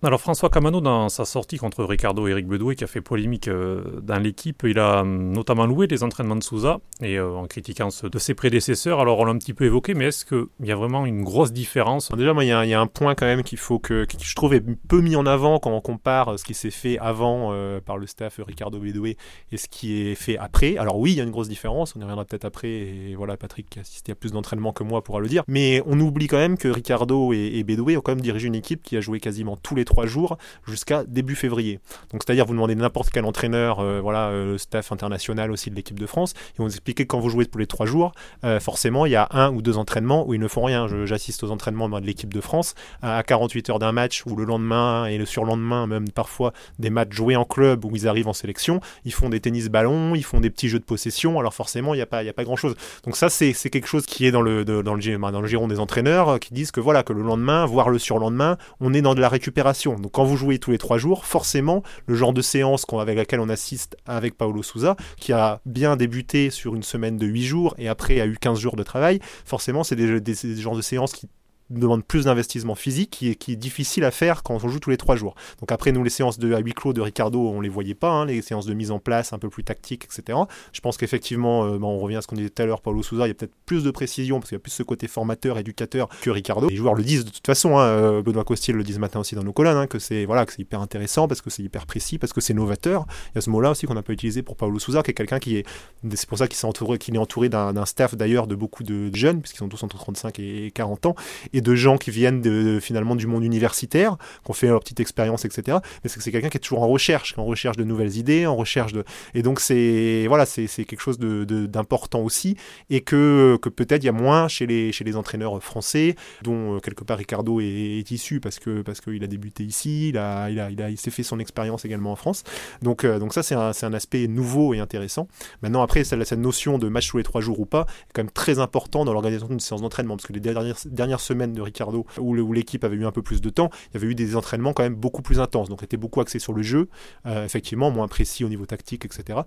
Alors 0.00 0.20
François 0.20 0.48
Camano, 0.48 0.80
dans 0.80 1.08
sa 1.08 1.24
sortie 1.24 1.56
contre 1.56 1.82
Ricardo 1.82 2.28
et 2.28 2.30
Eric 2.30 2.46
Bedoué, 2.46 2.76
qui 2.76 2.84
a 2.84 2.86
fait 2.86 3.00
polémique 3.00 3.48
euh, 3.48 3.82
dans 4.00 4.22
l'équipe, 4.22 4.62
il 4.64 4.78
a 4.78 5.00
hum, 5.00 5.32
notamment 5.32 5.66
loué 5.66 5.88
les 5.88 6.04
entraînements 6.04 6.36
de 6.36 6.42
Souza, 6.44 6.78
et 7.02 7.18
euh, 7.18 7.32
en 7.34 7.46
critiquant 7.46 7.90
ceux 7.90 8.08
de 8.08 8.18
ses 8.20 8.34
prédécesseurs. 8.34 9.00
Alors 9.00 9.18
on 9.18 9.24
l'a 9.24 9.32
un 9.32 9.38
petit 9.38 9.54
peu 9.54 9.64
évoqué, 9.64 9.94
mais 9.94 10.04
est-ce 10.06 10.24
qu'il 10.24 10.46
y 10.62 10.70
a 10.70 10.76
vraiment 10.76 11.04
une 11.04 11.24
grosse 11.24 11.52
différence? 11.52 12.12
Déjà, 12.16 12.32
il 12.40 12.46
y, 12.46 12.52
a 12.74 12.80
un- 12.80 12.86
point 12.86 13.16
quand 13.16 13.26
même 13.26 13.42
qu'il 13.42 13.58
faut 13.58 13.80
que, 13.80 14.04
que 14.04 14.14
je 14.22 14.34
trouve 14.36 14.54
est 14.54 14.62
peu 14.86 15.00
mis 15.00 15.16
en 15.16 15.26
avant 15.26 15.58
quand 15.58 15.72
on 15.72 15.80
compare 15.80 16.38
ce 16.38 16.44
qui 16.44 16.54
s'est 16.54 16.70
fait 16.70 16.96
avant 17.00 17.50
euh, 17.50 17.80
par 17.80 17.98
le 17.98 18.06
staff 18.06 18.38
Ricardo 18.46 18.78
Bedoué 18.78 19.16
et 19.50 19.56
ce 19.56 19.66
qui 19.66 20.00
est 20.00 20.14
fait 20.14 20.38
après. 20.38 20.76
Alors 20.76 21.00
oui, 21.00 21.10
il 21.10 21.16
y 21.16 21.20
a 21.20 21.24
une 21.24 21.32
grosse 21.32 21.48
différence, 21.48 21.96
on 21.96 21.98
y 21.98 22.02
reviendra 22.04 22.24
peut-être 22.24 22.44
après, 22.44 22.68
et 22.68 23.14
voilà, 23.16 23.36
Patrick 23.36 23.68
qui 23.68 23.80
a 23.80 23.82
assisté 23.82 24.12
à 24.12 24.14
plus 24.14 24.30
d'entraînement 24.30 24.72
que 24.72 24.84
moi 24.84 25.02
pourra 25.02 25.18
le 25.18 25.26
dire. 25.26 25.42
Mais 25.48 25.82
on 25.86 25.98
oublie 25.98 26.28
quand 26.28 26.38
même 26.38 26.56
que 26.56 26.68
Ricardo 26.68 27.32
et, 27.32 27.50
et 27.54 27.64
Bedoué 27.64 27.96
ont 27.96 28.00
quand 28.00 28.12
même 28.12 28.20
dirigé 28.20 28.46
une 28.46 28.54
équipe 28.54 28.84
qui 28.84 28.96
a 28.96 29.00
joué 29.00 29.18
quasiment 29.18 29.56
tous 29.56 29.74
les 29.74 29.87
trois 29.88 30.06
jours 30.06 30.38
jusqu'à 30.66 31.02
début 31.04 31.34
février. 31.34 31.80
Donc 32.12 32.22
c'est-à-dire, 32.24 32.46
vous 32.46 32.52
demandez 32.52 32.74
n'importe 32.74 33.10
quel 33.10 33.24
entraîneur, 33.24 33.80
euh, 33.80 34.00
voilà, 34.00 34.28
euh, 34.28 34.58
staff 34.58 34.92
international 34.92 35.50
aussi 35.50 35.70
de 35.70 35.74
l'équipe 35.74 35.98
de 35.98 36.06
France, 36.06 36.34
ils 36.54 36.58
vont 36.58 36.64
vous 36.64 36.74
expliquer 36.74 37.04
que 37.04 37.08
quand 37.08 37.20
vous 37.20 37.30
jouez 37.30 37.46
tous 37.46 37.58
les 37.58 37.66
trois 37.66 37.86
jours, 37.86 38.12
euh, 38.44 38.60
forcément, 38.60 39.06
il 39.06 39.12
y 39.12 39.16
a 39.16 39.28
un 39.32 39.50
ou 39.50 39.62
deux 39.62 39.78
entraînements 39.78 40.26
où 40.26 40.34
ils 40.34 40.40
ne 40.40 40.48
font 40.48 40.62
rien. 40.62 40.86
J'assiste 41.06 41.42
aux 41.42 41.50
entraînements 41.50 41.88
de 41.88 42.06
l'équipe 42.06 42.32
de 42.32 42.40
France 42.40 42.74
à 43.02 43.22
48 43.22 43.70
heures 43.70 43.78
d'un 43.78 43.92
match 43.92 44.24
ou 44.26 44.36
le 44.36 44.44
lendemain 44.44 45.06
et 45.06 45.18
le 45.18 45.24
surlendemain, 45.24 45.86
même 45.86 46.10
parfois 46.10 46.52
des 46.78 46.90
matchs 46.90 47.14
joués 47.14 47.36
en 47.36 47.44
club 47.44 47.84
où 47.84 47.90
ils 47.94 48.06
arrivent 48.06 48.28
en 48.28 48.32
sélection. 48.32 48.80
Ils 49.04 49.12
font 49.12 49.30
des 49.30 49.40
tennis-ballons, 49.40 50.14
ils 50.14 50.24
font 50.24 50.40
des 50.40 50.50
petits 50.50 50.68
jeux 50.68 50.78
de 50.78 50.84
possession. 50.84 51.38
Alors 51.38 51.54
forcément, 51.54 51.94
il 51.94 51.98
n'y 51.98 52.02
a 52.02 52.06
pas, 52.06 52.22
il 52.22 52.26
y 52.26 52.30
a 52.30 52.34
pas 52.34 52.44
grand-chose. 52.44 52.74
Donc 53.04 53.16
ça, 53.16 53.30
c'est 53.30 53.54
quelque 53.70 53.88
chose 53.88 54.06
qui 54.06 54.26
est 54.26 54.30
dans 54.30 54.42
le, 54.42 54.64
dans 54.64 54.94
le, 54.94 55.18
ben, 55.18 55.32
dans 55.32 55.40
le 55.40 55.48
giron 55.48 55.68
des 55.68 55.80
entraîneurs 55.80 56.28
euh, 56.28 56.38
qui 56.38 56.52
disent 56.52 56.70
que 56.70 56.80
voilà 56.80 57.02
que 57.02 57.12
le 57.12 57.22
lendemain, 57.22 57.64
voire 57.66 57.88
le 57.88 57.98
surlendemain, 57.98 58.58
on 58.80 58.92
est 58.92 59.02
dans 59.02 59.14
de 59.14 59.20
la 59.20 59.28
récupération. 59.28 59.77
Donc 59.86 60.12
quand 60.12 60.24
vous 60.24 60.36
jouez 60.36 60.58
tous 60.58 60.70
les 60.70 60.78
trois 60.78 60.98
jours, 60.98 61.24
forcément, 61.24 61.82
le 62.06 62.14
genre 62.14 62.32
de 62.32 62.42
séance 62.42 62.84
avec 63.00 63.16
laquelle 63.16 63.40
on 63.40 63.48
assiste 63.48 63.96
avec 64.06 64.36
Paolo 64.36 64.62
Souza, 64.62 64.96
qui 65.16 65.32
a 65.32 65.60
bien 65.66 65.96
débuté 65.96 66.50
sur 66.50 66.74
une 66.74 66.82
semaine 66.82 67.16
de 67.16 67.26
8 67.26 67.44
jours 67.44 67.74
et 67.78 67.88
après 67.88 68.20
a 68.20 68.26
eu 68.26 68.36
15 68.38 68.58
jours 68.58 68.76
de 68.76 68.82
travail, 68.82 69.20
forcément, 69.44 69.84
c'est 69.84 69.96
des, 69.96 70.20
des, 70.20 70.34
des 70.34 70.56
genres 70.56 70.76
de 70.76 70.82
séances 70.82 71.12
qui 71.12 71.28
demandent 71.70 72.04
plus 72.04 72.24
d'investissement 72.24 72.74
physique 72.74 73.10
qui 73.10 73.30
est, 73.30 73.34
qui 73.34 73.52
est 73.52 73.56
difficile 73.56 74.04
à 74.04 74.10
faire 74.10 74.42
quand 74.42 74.62
on 74.62 74.68
joue 74.68 74.80
tous 74.80 74.90
les 74.90 74.96
trois 74.96 75.16
jours. 75.16 75.34
Donc 75.60 75.72
après 75.72 75.92
nous 75.92 76.02
les 76.02 76.10
séances 76.10 76.38
de 76.38 76.52
à 76.54 76.58
huis 76.58 76.72
clos 76.72 76.92
de 76.92 77.00
Ricardo 77.00 77.48
on 77.48 77.60
les 77.60 77.68
voyait 77.68 77.94
pas, 77.94 78.10
hein, 78.10 78.26
les 78.26 78.42
séances 78.42 78.66
de 78.66 78.74
mise 78.74 78.90
en 78.90 78.98
place 78.98 79.32
un 79.32 79.38
peu 79.38 79.48
plus 79.48 79.64
tactiques 79.64 80.04
etc. 80.04 80.38
Je 80.72 80.80
pense 80.80 80.96
qu'effectivement 80.96 81.64
euh, 81.64 81.78
on 81.80 81.98
revient 81.98 82.16
à 82.16 82.22
ce 82.22 82.26
qu'on 82.26 82.36
disait 82.36 82.50
tout 82.50 82.62
à 82.62 82.66
l'heure 82.66 82.80
Paulo 82.80 83.02
Souza 83.02 83.26
il 83.26 83.28
y 83.28 83.30
a 83.30 83.34
peut-être 83.34 83.54
plus 83.66 83.84
de 83.84 83.90
précision 83.90 84.40
parce 84.40 84.48
qu'il 84.48 84.56
y 84.56 84.60
a 84.60 84.62
plus 84.62 84.72
ce 84.72 84.82
côté 84.82 85.08
formateur 85.08 85.58
éducateur 85.58 86.08
que 86.22 86.30
Ricardo. 86.30 86.68
Les 86.68 86.76
joueurs 86.76 86.94
le 86.94 87.02
disent 87.02 87.24
de 87.24 87.30
toute 87.30 87.46
façon, 87.46 87.78
hein, 87.78 87.84
euh, 87.84 88.22
Benoît 88.22 88.44
Costil 88.44 88.74
le 88.74 88.82
dit 88.82 88.94
ce 88.94 88.98
matin 88.98 89.20
aussi 89.20 89.34
dans 89.34 89.44
nos 89.44 89.52
colonnes 89.52 89.76
hein, 89.76 89.86
que 89.86 89.98
c'est 89.98 90.24
voilà 90.24 90.46
hyper 90.58 90.80
intéressant 90.80 91.28
parce 91.28 91.42
que 91.42 91.50
c'est 91.50 91.62
hyper 91.62 91.86
précis 91.86 92.18
parce 92.18 92.32
que 92.32 92.40
c'est 92.40 92.54
novateur. 92.54 93.06
Il 93.32 93.36
y 93.36 93.38
a 93.38 93.40
ce 93.40 93.50
mot 93.50 93.60
là 93.60 93.70
aussi 93.70 93.86
qu'on 93.86 93.94
n'a 93.94 94.02
pas 94.02 94.12
utilisé 94.12 94.42
pour 94.42 94.56
Paulo 94.56 94.78
Souza 94.78 95.02
qui 95.02 95.10
est 95.10 95.14
quelqu'un 95.14 95.38
qui 95.38 95.56
est 95.56 95.66
c'est 96.14 96.28
pour 96.28 96.38
ça 96.38 96.48
qu'il 96.48 97.14
est 97.14 97.18
entouré 97.18 97.48
d'un 97.48 97.86
staff 97.86 98.14
d'ailleurs 98.14 98.46
de 98.46 98.54
beaucoup 98.54 98.82
de 98.82 99.14
jeunes 99.14 99.40
puisqu'ils 99.40 99.58
sont 99.58 99.68
tous 99.68 99.82
entre 99.82 99.98
35 99.98 100.38
et 100.38 100.70
40 100.70 101.06
ans 101.06 101.14
de 101.60 101.74
gens 101.74 101.96
qui 101.98 102.10
viennent 102.10 102.40
de, 102.40 102.78
finalement 102.80 103.16
du 103.16 103.26
monde 103.26 103.44
universitaire, 103.44 104.16
qui 104.44 104.50
ont 104.50 104.54
fait 104.54 104.68
leur 104.68 104.80
petite 104.80 105.00
expérience, 105.00 105.44
etc. 105.44 105.78
Mais 106.02 106.08
c'est 106.10 106.18
que 106.18 106.22
c'est 106.22 106.32
quelqu'un 106.32 106.48
qui 106.48 106.56
est 106.56 106.60
toujours 106.60 106.82
en 106.82 106.88
recherche, 106.88 107.34
en 107.36 107.44
recherche 107.44 107.76
de 107.76 107.84
nouvelles 107.84 108.16
idées, 108.16 108.46
en 108.46 108.56
recherche 108.56 108.92
de... 108.92 109.04
Et 109.34 109.42
donc 109.42 109.60
c'est 109.60 110.26
voilà, 110.28 110.46
quelque 110.46 111.00
chose 111.00 111.18
de- 111.18 111.44
de- 111.44 111.66
d'important 111.66 112.20
aussi, 112.20 112.56
et 112.90 113.00
que, 113.00 113.58
que 113.62 113.68
peut-être 113.68 114.02
il 114.02 114.06
y 114.06 114.10
a 114.10 114.12
moins 114.12 114.48
chez 114.48 114.66
les, 114.66 114.92
chez 114.92 115.04
les 115.04 115.16
entraîneurs 115.16 115.62
français, 115.62 116.14
dont 116.42 116.76
euh, 116.76 116.80
quelque 116.80 117.04
part 117.04 117.18
Ricardo 117.18 117.60
est, 117.60 118.08
issu 118.10 118.40
parce 118.40 118.58
que 118.58 118.80
parce 118.82 119.00
qu'il 119.00 119.22
a 119.22 119.26
débuté 119.26 119.64
ici, 119.64 120.08
il 120.10 120.18
a 120.18 120.48
il 120.50 120.58
a 120.60 120.70
il, 120.70 120.80
a, 120.80 120.88
il 120.90 120.96
s'est 120.98 121.10
fait 121.10 121.22
son 121.22 121.38
expérience 121.38 121.84
également 121.84 122.12
en 122.12 122.16
France. 122.16 122.42
Donc 122.82 123.04
euh, 123.04 123.18
donc 123.18 123.34
ça 123.34 123.42
c'est 123.42 123.54
un, 123.54 123.72
un 123.82 123.92
aspect 123.92 124.26
nouveau 124.28 124.72
et 124.74 124.78
intéressant. 124.78 125.28
Maintenant 125.62 125.82
après 125.82 126.04
cette, 126.04 126.24
cette 126.24 126.38
notion 126.38 126.78
de 126.78 126.88
match 126.88 127.08
tous 127.10 127.18
les 127.18 127.22
trois 127.22 127.40
jours 127.40 127.60
ou 127.60 127.66
pas 127.66 127.82
est 128.08 128.12
quand 128.14 128.22
même 128.22 128.30
très 128.30 128.58
important 128.58 129.04
dans 129.04 129.12
l'organisation 129.12 129.48
d'une 129.48 129.60
séance 129.60 129.82
d'entraînement 129.82 130.16
parce 130.16 130.26
que 130.26 130.32
les 130.32 130.40
dernières 130.40 130.78
dernières 130.86 131.20
semaines 131.20 131.47
de 131.52 131.62
Ricardo 131.62 132.06
où 132.18 132.52
l'équipe 132.52 132.84
avait 132.84 132.96
eu 132.96 133.06
un 133.06 133.12
peu 133.12 133.22
plus 133.22 133.40
de 133.40 133.50
temps, 133.50 133.70
il 133.90 133.94
y 133.94 133.96
avait 133.96 134.06
eu 134.06 134.14
des 134.14 134.36
entraînements 134.36 134.72
quand 134.72 134.82
même 134.82 134.94
beaucoup 134.94 135.22
plus 135.22 135.40
intenses, 135.40 135.68
donc 135.68 135.82
était 135.82 135.96
beaucoup 135.96 136.20
axé 136.20 136.38
sur 136.38 136.52
le 136.52 136.62
jeu, 136.62 136.88
euh, 137.26 137.44
effectivement 137.44 137.90
moins 137.90 138.08
précis 138.08 138.44
au 138.44 138.48
niveau 138.48 138.66
tactique, 138.66 139.04
etc. 139.04 139.40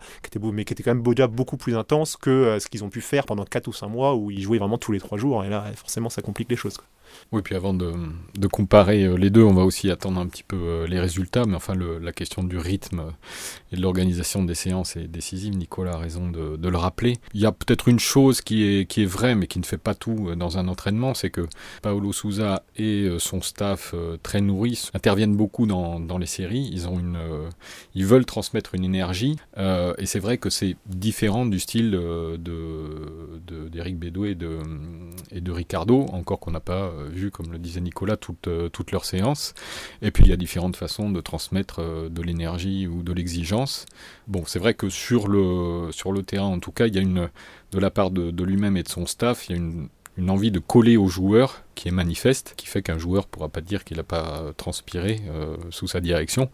Mais 0.53 0.65
qui 0.65 0.74
était 0.74 0.83
quand 0.83 0.95
même 0.95 1.27
beaucoup 1.27 1.57
plus 1.57 1.75
intense 1.75 2.18
que 2.18 2.30
euh, 2.30 2.59
ce 2.59 2.68
qu'ils 2.68 2.83
ont 2.83 2.89
pu 2.89 3.01
faire 3.01 3.25
pendant 3.25 3.45
4 3.45 3.68
ou 3.68 3.74
5 3.74 3.88
mois 3.88 4.15
où 4.15 4.31
ils 4.31 4.42
jouaient 4.42 4.59
vraiment 4.59 4.77
tous 4.77 4.92
les 4.92 5.00
3 5.00 5.18
jours, 5.18 5.44
et 5.44 5.50
là 5.50 5.65
forcément 5.75 6.09
ça 6.09 6.21
complique 6.21 6.50
les 6.50 6.56
choses. 6.56 6.77
Oui, 7.31 7.42
puis 7.42 7.56
avant 7.56 7.74
de, 7.74 7.94
de 8.38 8.48
comparer 8.48 9.04
euh, 9.06 9.16
les 9.16 9.30
deux, 9.30 9.44
on 9.44 9.54
va 9.54 9.63
aussi 9.63 9.90
attendre 9.90 10.19
un 10.19 10.28
petit 10.28 10.44
peu 10.44 10.58
euh, 10.58 10.88
les 10.88 11.00
résultats, 11.00 11.46
mais 11.46 11.56
enfin 11.56 11.75
la 11.75 12.12
question 12.12 12.44
du 12.44 12.58
rythme 12.58 13.00
euh, 13.00 13.12
et 13.72 13.75
de 13.78 13.81
l'organisation 13.81 14.44
des 14.44 14.56
séances 14.56 14.98
est 14.98 15.08
décisive. 15.08 15.56
Nicolas 15.56 15.94
a 15.94 15.98
raison 15.98 16.30
de, 16.30 16.58
de 16.58 16.69
le 16.69 16.78
rappeler. 16.78 17.18
Il 17.34 17.42
y 17.42 17.46
a 17.46 17.52
peut-être 17.52 17.88
une 17.88 18.00
chose 18.00 18.42
qui 18.42 18.63
est, 18.63 18.86
qui 18.86 19.04
est 19.04 19.06
vraie, 19.06 19.36
mais 19.36 19.48
qui 19.48 19.60
ne 19.60 19.66
fait 19.66 19.78
pas 19.78 19.96
tout 19.96 20.36
dans 20.36 20.58
un 20.58 20.68
entraînement, 20.68 21.13
c'est 21.13 21.30
que 21.30 21.48
Paolo 21.81 22.12
Souza 22.12 22.63
et 22.78 23.10
son 23.19 23.42
staff 23.42 23.96
très 24.24 24.42
nourris 24.42 24.90
interviennent 24.94 25.36
beaucoup 25.36 25.66
dans, 25.68 26.00
dans 26.00 26.18
les 26.18 26.25
séries. 26.25 26.69
Ils 26.72 26.88
ont 26.88 27.00
une, 27.00 27.18
ils 27.96 28.06
veulent 28.06 28.25
transmettre 28.25 28.75
une 28.75 28.84
énergie, 28.84 29.38
et 29.58 30.06
c'est 30.06 30.20
vrai 30.20 30.38
que 30.38 30.50
c'est 30.50 30.75
différent 30.86 31.46
du 31.46 31.60
style 31.60 31.91
de 31.91 32.38
de- 32.38 33.70
d'Eric 33.70 33.98
Bédoué 33.98 34.32
et 34.32 34.36
de, 34.36 34.60
et 35.32 35.41
de 35.41 35.51
Ricardo, 35.51 36.06
encore 36.12 36.39
qu'on 36.39 36.51
n'a 36.51 36.60
pas 36.60 36.91
vu, 37.10 37.31
comme 37.31 37.51
le 37.51 37.60
disait 37.60 37.81
Nicolas, 37.81 38.17
toutes 38.17 38.48
euh, 38.48 38.70
toutes 38.70 38.91
leurs 38.91 39.05
séances. 39.05 39.53
Et 40.01 40.12
puis 40.12 40.24
il 40.24 40.29
y 40.29 40.34
a 40.34 40.38
différentes 40.38 40.75
façons 40.75 41.10
de 41.10 41.22
transmettre 41.22 41.79
euh, 41.79 42.10
de 42.10 42.22
l'énergie 42.22 42.88
ou 42.88 43.03
de 43.03 43.13
l'exigence. 43.13 43.86
Bon, 44.27 44.43
c'est 44.46 44.60
vrai 44.60 44.74
que 44.74 44.89
sur 44.89 45.27
le 45.27 45.91
sur 45.91 46.12
le 46.12 46.24
terrain, 46.24 46.48
en 46.48 46.60
tout 46.60 46.72
cas, 46.72 46.88
il 46.88 46.96
y 46.96 46.98
a 46.98 47.01
une 47.01 47.29
de 47.72 47.79
la 47.79 47.89
part 47.89 48.12
de, 48.12 48.31
de 48.31 48.43
lui-même 48.43 48.77
et 48.77 48.84
de 48.84 48.89
son 48.89 49.05
staff, 49.05 49.48
il 49.48 49.51
y 49.51 49.55
a 49.55 49.58
une 49.58 49.89
une 50.17 50.29
envie 50.29 50.51
de 50.51 50.60
coller 50.60 50.98
au 50.98 51.08
joueur 51.08 51.63
qui 51.75 51.88
est 51.88 51.91
manifeste, 51.91 52.53
qui 52.58 52.67
fait 52.67 52.81
qu'un 52.81 52.98
joueur 52.98 53.27
pourra 53.27 53.50
pas 53.50 53.62
dire 53.62 53.84
qu'il 53.84 53.98
n'a 53.98 54.03
pas 54.03 54.41
euh, 54.41 54.53
transpiré 54.53 55.22
euh, 55.29 55.55
sous 55.70 55.88
sa 55.88 56.00
direction, 56.00 56.50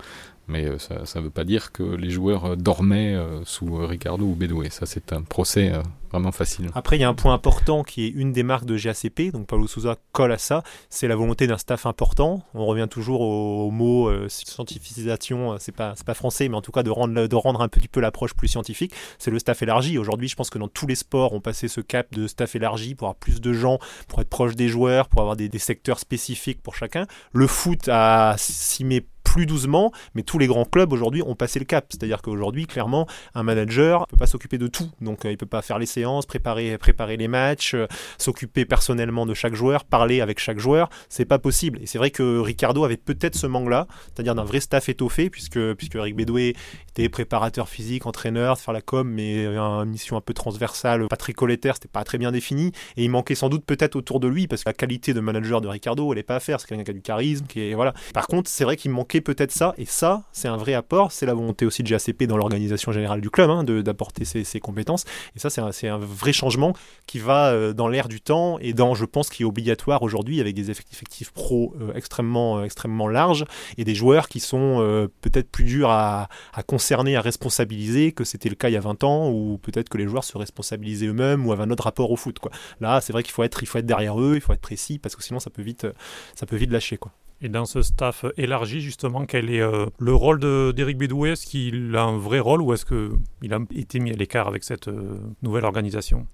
mais 0.48 0.66
euh, 0.66 0.78
ça 0.78 1.20
ne 1.20 1.24
veut 1.24 1.30
pas 1.30 1.44
dire 1.44 1.72
que 1.72 1.84
les 1.84 2.10
joueurs 2.10 2.46
euh, 2.46 2.56
dormaient 2.56 3.16
euh, 3.16 3.44
sous 3.44 3.76
Ricardo 3.86 4.26
ou 4.26 4.36
Bédoué. 4.36 4.70
Ça, 4.70 4.86
c'est 4.86 5.14
un 5.14 5.22
procès 5.22 5.74
vraiment 6.12 6.32
facile. 6.32 6.70
Après, 6.74 6.98
il 6.98 7.02
y 7.02 7.04
a 7.04 7.10
un 7.10 7.14
point 7.14 7.34
important 7.34 7.84
qui 7.84 8.06
est 8.06 8.10
une 8.10 8.32
des 8.32 8.44
marques 8.44 8.66
de 8.66 8.78
GACP, 8.78 9.32
donc 9.32 9.48
Paulo 9.48 9.68
Souza 9.68 9.98
colle 10.14 10.32
à 10.32 10.38
ça, 10.38 10.64
c'est 10.90 11.08
la 11.08 11.16
volonté 11.16 11.48
d'un 11.48 11.58
staff 11.58 11.86
important. 11.86 12.44
On 12.54 12.66
revient 12.66 12.88
toujours 12.90 13.22
au, 13.22 13.68
au 13.68 13.72
mot 13.72 14.08
euh, 14.08 14.28
scientificisation, 14.30 15.58
c'est 15.60 15.76
pas, 15.76 15.96
pas 16.06 16.14
français, 16.14 16.48
mais 16.48 16.56
en 16.56 16.62
tout 16.62 16.72
cas 16.72 16.84
de 16.84 16.90
rendre, 16.90 17.28
de 17.28 17.36
rendre 17.36 17.62
un 17.62 17.68
petit 17.68 17.88
peu 17.90 18.00
l'approche 18.00 18.34
plus 18.34 18.48
scientifique. 18.48 18.94
C'est 19.20 19.32
le 19.32 19.40
staff 19.40 19.62
élargi. 19.62 19.98
Aujourd'hui, 19.98 20.28
je 20.30 20.36
pense 20.36 20.50
que 20.50 20.58
dans 20.58 20.70
tous 20.70 20.88
les 20.88 20.96
sports, 20.96 21.34
on 21.34 21.42
passé 21.42 21.68
ce 21.68 21.82
cap 21.82 22.14
de 22.14 22.28
staff 22.28 22.56
élargi 22.56 22.96
pour 22.96 23.08
avoir 23.08 23.20
plus 23.20 23.42
de 23.42 23.54
gens, 23.54 23.80
pour 24.08 24.22
être 24.22 24.30
proche 24.30 24.56
des 24.56 24.70
joueurs, 24.70 25.10
pour 25.10 25.22
avoir 25.22 25.36
des, 25.36 25.50
des 25.50 25.60
secteurs 25.60 26.00
spécifiques 26.00 26.62
pour 26.62 26.76
chacun. 26.76 27.06
Le 27.34 27.48
foot 27.48 27.90
a 27.90 28.36
s'y 28.38 28.86
met 28.86 29.06
plus 29.28 29.46
doucement, 29.46 29.92
mais 30.16 30.24
tous 30.24 30.40
les 30.40 30.48
grands 30.48 30.64
clubs 30.64 30.94
aujourd'hui 30.94 31.22
ont 31.22 31.36
passé 31.36 31.60
le 31.60 31.66
cap. 31.66 31.86
C'est-à-dire 31.90 32.22
qu'aujourd'hui, 32.22 32.66
clairement, 32.66 33.08
un 33.36 33.44
manager 33.44 34.02
ne 34.02 34.06
peut 34.06 34.16
pas 34.18 34.26
s'occuper 34.26 34.58
de 34.58 34.68
tout. 34.68 34.90
Donc, 35.02 35.26
euh, 35.26 35.32
il 35.32 35.38
peut 35.38 35.46
pas 35.46 35.62
faire 35.62 35.80
les 35.80 35.86
séances, 35.86 36.26
préparer, 36.26 36.78
préparer 36.78 37.18
les 37.18 37.28
matchs, 37.28 37.74
euh, 37.74 37.88
s'occuper 38.18 38.64
personnellement 38.64 39.26
de 39.26 39.34
chaque 39.34 39.54
joueur, 39.54 39.84
parler 39.84 40.22
avec 40.22 40.40
chaque 40.40 40.60
joueur. 40.60 40.90
C'est 41.10 41.26
pas 41.26 41.40
possible. 41.40 41.80
Et 41.82 41.88
c'est 41.88 41.98
vrai 41.98 42.10
que 42.10 42.40
Ricardo 42.40 42.86
avait 42.86 42.96
peut-être 42.96 43.36
ce 43.36 43.48
manque-là, 43.48 43.88
c'est-à-dire 44.06 44.34
d'un 44.34 44.46
vrai 44.46 44.62
staff 44.62 44.88
étoffé, 44.88 45.30
puisque, 45.30 45.74
puisque 45.74 45.96
Eric 45.96 46.16
Bédoué 46.16 46.56
était 46.90 47.10
préparateur 47.10 47.68
physique, 47.68 48.06
entraîneur, 48.06 48.58
faire 48.58 48.74
la 48.74 48.82
com, 48.82 49.10
mais 49.10 49.46
avait 49.46 49.58
une 49.58 49.90
mission 49.90 50.16
un 50.16 50.22
peu 50.22 50.34
transversale, 50.34 51.06
pas 51.10 51.18
très 51.18 51.34
collétaire, 51.34 51.76
c'était 51.76 51.90
pas 51.90 52.06
très 52.06 52.18
bien 52.18 52.32
défini. 52.32 52.72
Et 52.96 53.04
il 53.04 53.10
manquait 53.10 53.36
sans 53.36 53.50
doute 53.50 53.66
peut-être 53.66 53.98
autour 53.98 54.22
de 54.22 54.30
lui, 54.30 54.48
parce 54.48 54.64
que 54.64 54.70
la 54.70 54.74
qualité 54.74 55.14
de 55.14 55.20
manager 55.20 55.60
de 55.60 55.68
Ricardo, 55.68 56.14
elle 56.14 56.20
est 56.20 56.24
pas 56.24 56.38
à 56.38 56.40
faire. 56.40 56.62
C'est 56.62 56.68
quelqu'un 56.68 56.86
qui 56.86 56.92
a 56.92 56.94
du 56.94 57.02
charisme, 57.02 57.46
qui 57.46 57.60
est, 57.60 57.74
voilà. 57.74 57.94
Par 58.14 58.28
contre, 58.28 58.50
c'est 58.50 58.64
vrai 58.64 58.78
qu'il 58.78 58.92
manquait 58.92 59.17
peut-être 59.22 59.52
ça, 59.52 59.74
et 59.78 59.86
ça, 59.86 60.24
c'est 60.32 60.48
un 60.48 60.58
vrai 60.58 60.74
apport, 60.74 61.12
c'est 61.12 61.26
la 61.26 61.34
volonté 61.34 61.66
aussi 61.66 61.84
de 61.84 61.90
GACP 61.90 62.24
dans 62.24 62.38
l'organisation 62.38 62.92
générale 62.92 63.22
du 63.22 63.30
club, 63.30 63.50
hein, 63.50 63.64
d'apporter 63.64 64.26
ses, 64.26 64.60
compétences, 64.60 65.06
et 65.36 65.40
ça, 65.40 65.50
c'est 65.50 65.88
un, 65.88 65.98
vrai 65.98 66.34
changement 66.34 66.74
qui 67.06 67.20
va 67.20 67.50
euh, 67.52 67.74
dans 67.74 67.88
l'air 67.88 68.08
du 68.08 68.22
temps, 68.22 68.60
et 68.60 68.74
dans, 68.74 68.96
je 68.96 69.06
pense, 69.06 69.30
qui 69.30 69.44
est 69.44 69.46
obligatoire 69.46 70.04
aujourd'hui, 70.04 70.40
avec 70.42 70.56
des 70.56 70.72
effectifs 70.72 71.32
pro 71.32 71.76
euh, 71.80 71.94
extrêmement, 71.94 72.64
extrêmement 72.64 73.08
larges, 73.08 73.46
et 73.78 73.84
des 73.84 73.96
joueurs 73.96 74.28
qui 74.28 74.40
sont 74.40 75.08
peut-être 75.22 75.50
plus 75.50 75.64
durs 75.64 75.90
à, 75.90 76.30
à, 76.54 76.64
concerner, 76.64 77.16
à 77.16 77.22
responsabiliser, 77.22 78.12
que 78.12 78.24
c'était 78.24 78.50
le 78.50 78.56
cas 78.56 78.70
il 78.70 78.74
y 78.74 78.78
a 78.78 78.82
20 78.82 79.04
ans, 79.04 79.30
ou 79.30 79.58
peut-être 79.58 79.90
que 79.90 79.98
les 79.98 80.08
joueurs 80.08 80.24
se 80.24 80.38
responsabilisaient 80.38 81.08
eux-mêmes, 81.08 81.46
ou 81.46 81.52
avaient 81.52 81.64
un 81.64 81.72
autre 81.72 81.84
rapport 81.84 82.12
au 82.12 82.16
foot. 82.16 82.40
Quoi. 82.40 82.52
Là, 82.80 83.02
c'est 83.02 83.14
vrai 83.14 83.24
qu'il 83.24 83.34
faut 83.34 83.44
être, 83.44 83.64
il 83.64 83.66
faut 83.66 83.78
être 83.78 83.86
derrière 83.86 84.20
eux, 84.20 84.34
il 84.36 84.42
faut 84.42 84.54
être 84.54 84.62
précis, 84.62 85.00
parce 85.00 85.16
que 85.16 85.24
sinon, 85.24 85.40
ça 85.40 85.50
peut 85.50 85.62
vite, 85.62 85.88
ça 86.36 86.46
peut 86.46 86.56
vite 86.56 86.72
lâcher. 86.72 86.98
Quoi. 86.98 87.12
Et 87.42 87.50
dans 87.50 87.66
ce 87.66 87.84
staff 87.84 88.26
élargi, 88.36 88.82
justement, 88.82 89.26
quel 89.26 89.52
est 89.52 89.62
euh, 89.62 89.86
le 90.00 90.14
rôle 90.14 90.40
d'Éric 90.74 90.98
Bédoué 90.98 91.32
Est-ce 91.32 91.46
qu'il 91.46 91.96
a 91.96 92.02
un 92.02 92.18
vrai 92.18 92.40
rôle 92.40 92.62
ou 92.62 92.74
est-ce 92.74 92.86
qu'il 92.86 93.54
a 93.54 93.60
été 93.76 94.00
mis 94.00 94.12
à 94.12 94.16
l'écart 94.16 94.48
avec 94.48 94.64
cette 94.64 94.88
euh, 94.88 95.20
nouvelle 95.44 95.66
organisation? 95.66 96.26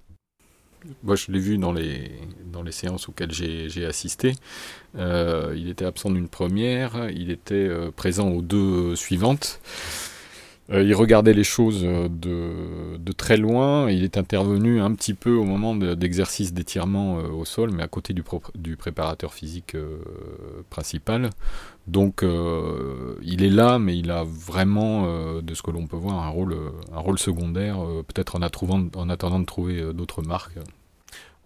Moi, 1.03 1.15
je 1.15 1.31
l'ai 1.31 1.39
vu 1.39 1.57
dans 1.57 1.74
les, 1.74 2.12
dans 2.51 2.62
les 2.62 2.72
séances 2.72 3.07
auxquelles 3.10 3.31
j'ai 3.31 3.86
assisté. 3.86 4.33
Euh, 4.98 5.53
il 5.57 5.69
était 5.69 5.86
absent 5.86 6.10
d'une 6.10 6.27
première, 6.27 7.10
il 7.10 7.31
était 7.31 7.69
présent 7.95 8.29
aux 8.29 8.41
deux 8.41 8.93
suivantes. 8.98 9.62
Euh, 10.72 10.82
il 10.82 10.96
regardait 10.96 11.34
les 11.34 11.43
choses 11.43 11.82
euh, 11.84 12.08
de, 12.10 13.12
très 13.12 13.38
loin. 13.38 13.89
Il 13.89 14.03
est 14.03 14.17
intervenu 14.17 14.82
un 14.82 14.93
petit 14.93 15.13
peu 15.13 15.32
au 15.32 15.43
moment 15.43 15.75
d'exercice 15.75 16.53
d'étirement 16.53 17.20
euh, 17.20 17.27
au 17.27 17.46
sol, 17.46 17.72
mais 17.72 17.84
à 17.84 17.88
côté 17.88 18.13
du, 18.13 18.24
du 18.55 18.77
préparateur 18.77 19.34
physique 19.34 19.75
principal. 20.70 21.29
Donc 21.88 22.24
il 23.22 23.43
est 23.43 23.50
là, 23.50 23.77
mais 23.77 23.98
il 23.98 24.10
a 24.10 24.24
vraiment, 24.24 25.41
de 25.41 25.53
ce 25.53 25.62
que 25.62 25.72
l'on 25.72 25.86
peut 25.86 25.98
voir, 25.98 26.24
un 26.24 26.29
rôle, 26.29 27.20
secondaire, 27.20 27.77
peut-être 28.08 28.36
en, 28.36 28.41
en 28.41 29.10
attendant 29.10 29.39
de 29.39 29.46
trouver 29.46 29.93
d'autres 29.93 30.22
marques. 30.22 30.58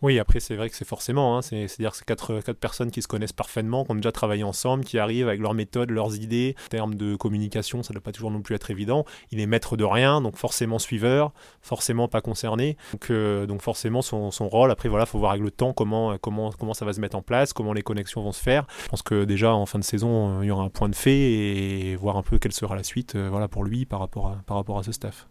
Oui, 0.04 0.20
après, 0.20 0.39
c'est 0.39 0.56
vrai 0.56 0.70
que 0.70 0.75
c'est 0.75 0.88
forcément, 0.88 1.38
hein, 1.38 1.42
c'est-à-dire 1.42 1.92
que 1.92 1.98
c'est 1.98 2.06
quatre, 2.06 2.42
personnes 2.54 2.92
qui 2.92 3.01
se 3.01 3.08
connaissent 3.08 3.34
parfaitement, 3.34 3.84
qui 3.84 3.92
ont 3.92 3.96
déjà 3.96 4.12
travaillé 4.12 4.44
ensemble, 4.44 4.84
qui 4.84 5.00
arrivent 5.00 5.27
avec 5.27 5.42
leurs 5.42 5.56
méthodes, 5.56 5.89
leurs 5.89 6.16
idées. 6.16 6.56
En 6.68 6.70
termes 6.70 6.96
de 6.96 7.16
communication, 7.16 7.82
ça 7.82 7.94
ne 7.94 7.96
doit 7.96 8.04
pas 8.04 8.12
toujours 8.12 8.30
non 8.30 8.42
plus 8.42 8.54
être 8.54 8.70
évident. 8.70 9.06
Il 9.32 9.39
est 9.39 9.48
maître 9.48 9.75
de 9.75 9.84
rien, 9.84 10.22
donc 10.22 10.38
forcément 10.38 10.77
suiveur, 10.77 11.34
forcément 11.62 12.08
pas 12.08 12.22
concerné. 12.22 12.77
Donc, 12.92 13.10
euh, 13.10 13.48
forcément, 13.60 14.04
son, 14.04 14.30
rôle, 14.48 14.70
après, 14.70 14.88
voilà, 14.88 15.08
faut 15.08 15.18
voir 15.18 15.32
avec 15.32 15.44
le 15.44 15.51
temps 15.51 15.74
comment, 15.74 16.18
comment, 16.20 16.74
ça 16.74 16.86
va 16.86 16.94
se 16.94 17.01
mettre 17.01 17.18
en 17.18 17.24
place, 17.24 17.54
comment 17.54 17.74
les 17.74 17.82
connexions 17.82 18.22
vont 18.22 18.32
se 18.32 18.42
faire. 18.42 18.68
Je 18.84 18.89
pense 18.89 19.01
que 19.01 19.24
déjà, 19.24 19.54
en 19.54 19.66
fin 19.66 19.80
de 19.80 19.84
saison, 19.84 20.44
il 20.44 20.48
y 20.48 20.51
aura 20.51 20.63
un 20.63 20.70
point 20.70 20.89
de 20.89 20.96
fait 20.96 21.18
et 21.18 21.96
voir 21.96 22.18
un 22.18 22.24
peu 22.24 22.38
quelle 22.38 22.54
sera 22.54 22.75
la 22.75 22.84
suite 22.84 23.16
euh, 23.16 23.30
voilà, 23.30 23.48
pour 23.48 23.63
lui 23.63 23.86
par 23.86 24.00
rapport 24.00 24.27
à, 24.27 24.42
par 24.46 24.58
rapport 24.58 24.77
à 24.77 24.84
ce 24.84 24.92
staff. 24.92 25.27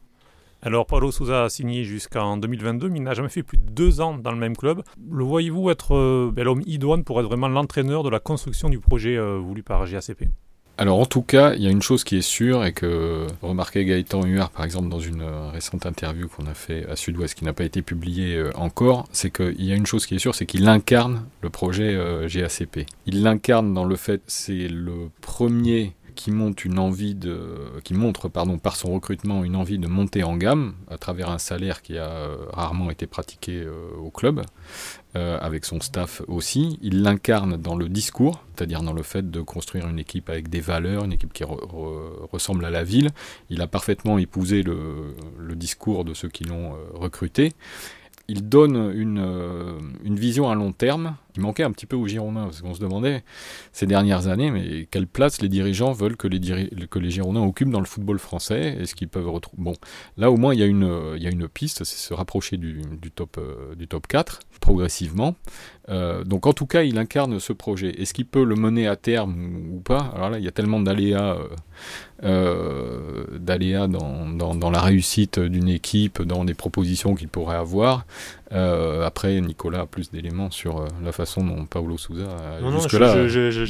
Alors 0.66 0.84
Paulo 0.84 1.12
Souza 1.12 1.44
a 1.44 1.48
signé 1.48 1.84
jusqu'en 1.84 2.38
2022, 2.38 2.88
mais 2.88 2.98
il 2.98 3.04
n'a 3.04 3.14
jamais 3.14 3.28
fait 3.28 3.44
plus 3.44 3.56
de 3.56 3.70
deux 3.70 4.00
ans 4.00 4.18
dans 4.18 4.32
le 4.32 4.36
même 4.36 4.56
club. 4.56 4.82
Le 5.08 5.22
voyez-vous 5.22 5.70
être 5.70 5.94
euh, 5.94 6.32
ben, 6.34 6.42
l'homme 6.42 6.64
idoine 6.66 7.04
pour 7.04 7.20
être 7.20 7.26
vraiment 7.26 7.46
l'entraîneur 7.46 8.02
de 8.02 8.10
la 8.10 8.18
construction 8.18 8.68
du 8.68 8.80
projet 8.80 9.16
euh, 9.16 9.38
voulu 9.38 9.62
par 9.62 9.86
GACP 9.86 10.24
alors 10.78 10.98
en 10.98 11.06
tout 11.06 11.22
cas, 11.22 11.54
il 11.54 11.62
y 11.62 11.66
a 11.66 11.70
une 11.70 11.80
chose 11.80 12.04
qui 12.04 12.18
est 12.18 12.20
sûre 12.20 12.62
et 12.62 12.74
que 12.74 13.26
remarquait 13.40 13.86
Gaëtan 13.86 14.26
Huard 14.26 14.50
par 14.50 14.62
exemple 14.62 14.90
dans 14.90 15.00
une 15.00 15.22
euh, 15.22 15.48
récente 15.48 15.86
interview 15.86 16.28
qu'on 16.28 16.44
a 16.44 16.52
fait 16.52 16.84
à 16.84 16.96
Sud-Ouest 16.96 17.34
qui 17.34 17.46
n'a 17.46 17.54
pas 17.54 17.64
été 17.64 17.80
publiée 17.80 18.44
encore, 18.56 19.06
c'est 19.10 19.30
qu'il 19.30 19.64
y 19.64 19.72
a 19.72 19.74
une 19.74 19.86
chose 19.86 20.04
qui 20.04 20.16
est 20.16 20.18
sûre, 20.18 20.34
c'est 20.34 20.44
qu'il 20.44 20.68
incarne 20.68 21.24
le 21.40 21.48
projet 21.48 21.98
GACP. 22.28 22.84
Il 23.06 23.22
l'incarne 23.22 23.72
dans 23.72 23.86
le 23.86 23.96
fait 23.96 24.20
c'est 24.26 24.68
le 24.68 25.08
premier 25.22 25.94
qui 26.16 26.30
une 26.30 26.78
envie 26.78 27.14
de, 27.14 27.38
qui 27.84 27.94
montre 27.94 28.28
pardon 28.28 28.58
par 28.58 28.74
son 28.74 28.92
recrutement 28.92 29.44
une 29.44 29.54
envie 29.54 29.78
de 29.78 29.86
monter 29.86 30.24
en 30.24 30.36
gamme 30.36 30.74
à 30.88 30.98
travers 30.98 31.30
un 31.30 31.38
salaire 31.38 31.82
qui 31.82 31.98
a 31.98 32.08
euh, 32.08 32.36
rarement 32.52 32.90
été 32.90 33.06
pratiqué 33.06 33.62
euh, 33.62 33.94
au 33.98 34.10
club, 34.10 34.42
euh, 35.14 35.38
avec 35.40 35.64
son 35.64 35.80
staff 35.80 36.22
aussi. 36.26 36.78
Il 36.82 37.02
l'incarne 37.02 37.56
dans 37.56 37.76
le 37.76 37.88
discours, 37.88 38.42
c'est-à-dire 38.56 38.82
dans 38.82 38.92
le 38.92 39.02
fait 39.02 39.30
de 39.30 39.40
construire 39.40 39.86
une 39.88 39.98
équipe 39.98 40.28
avec 40.28 40.48
des 40.48 40.60
valeurs, 40.60 41.04
une 41.04 41.12
équipe 41.12 41.32
qui 41.32 41.44
ressemble 41.44 42.64
à 42.64 42.70
la 42.70 42.82
ville. 42.82 43.10
Il 43.50 43.60
a 43.60 43.66
parfaitement 43.66 44.18
épousé 44.18 44.62
le 44.62 45.54
discours 45.54 46.04
de 46.04 46.14
ceux 46.14 46.28
qui 46.28 46.44
l'ont 46.44 46.74
recruté 46.94 47.52
il 48.28 48.48
donne 48.48 48.92
une, 48.94 49.24
une, 50.04 50.16
vision 50.16 50.48
à 50.48 50.54
long 50.54 50.72
terme 50.72 51.16
il 51.36 51.42
manquait 51.42 51.64
un 51.64 51.70
petit 51.70 51.86
peu 51.86 51.96
aux 51.96 52.06
Girondins, 52.06 52.44
parce 52.44 52.62
qu'on 52.62 52.74
se 52.74 52.80
demandait 52.80 53.22
ces 53.72 53.86
dernières 53.86 54.26
années, 54.26 54.50
mais 54.50 54.86
quelle 54.90 55.06
place 55.06 55.42
les 55.42 55.48
dirigeants 55.48 55.92
veulent 55.92 56.16
que 56.16 56.28
les, 56.28 57.10
Girondins 57.10 57.42
occupent 57.42 57.70
dans 57.70 57.80
le 57.80 57.86
football 57.86 58.18
français? 58.18 58.76
Est-ce 58.80 58.94
qu'ils 58.94 59.08
peuvent 59.08 59.28
retrouver 59.28 59.62
Bon, 59.62 59.74
là 60.16 60.30
au 60.30 60.36
moins 60.36 60.54
il 60.54 60.60
y 60.60 60.62
a 60.62 60.66
une, 60.66 61.48
piste, 61.48 61.84
c'est 61.84 61.96
se 61.96 62.14
rapprocher 62.14 62.56
du, 62.56 62.82
top, 63.14 63.36
euh, 63.38 63.74
du 63.74 63.86
top 63.86 64.06
4 64.06 64.40
progressivement. 64.60 65.36
Euh, 65.88 66.24
donc 66.24 66.46
en 66.46 66.52
tout 66.52 66.66
cas, 66.66 66.82
il 66.82 66.98
incarne 66.98 67.38
ce 67.38 67.52
projet. 67.52 68.00
Est-ce 68.00 68.14
qu'il 68.14 68.26
peut 68.26 68.44
le 68.44 68.56
mener 68.56 68.88
à 68.88 68.96
terme 68.96 69.36
ou 69.72 69.80
pas? 69.80 70.10
Alors 70.14 70.30
là, 70.30 70.38
il 70.38 70.44
y 70.44 70.48
a 70.48 70.52
tellement 70.52 70.80
d'aléas, 70.80 71.36
euh, 72.24 73.24
d'aléas 73.38 73.86
dans, 73.86 74.28
dans, 74.28 74.54
dans, 74.54 74.70
la 74.70 74.80
réussite 74.80 75.38
d'une 75.38 75.68
équipe, 75.68 76.22
dans 76.22 76.44
les 76.44 76.54
propositions 76.54 77.14
qu'il 77.14 77.28
pourrait 77.28 77.56
avoir. 77.56 78.04
après, 78.50 79.40
Nicolas 79.40 79.80
a 79.80 79.86
plus 79.86 80.10
d'éléments 80.10 80.50
sur 80.50 80.84
la 81.04 81.12
façon 81.12 81.44
dont 81.44 81.66
Paulo 81.66 81.98
Souza 81.98 82.36
jusque-là 82.72 83.26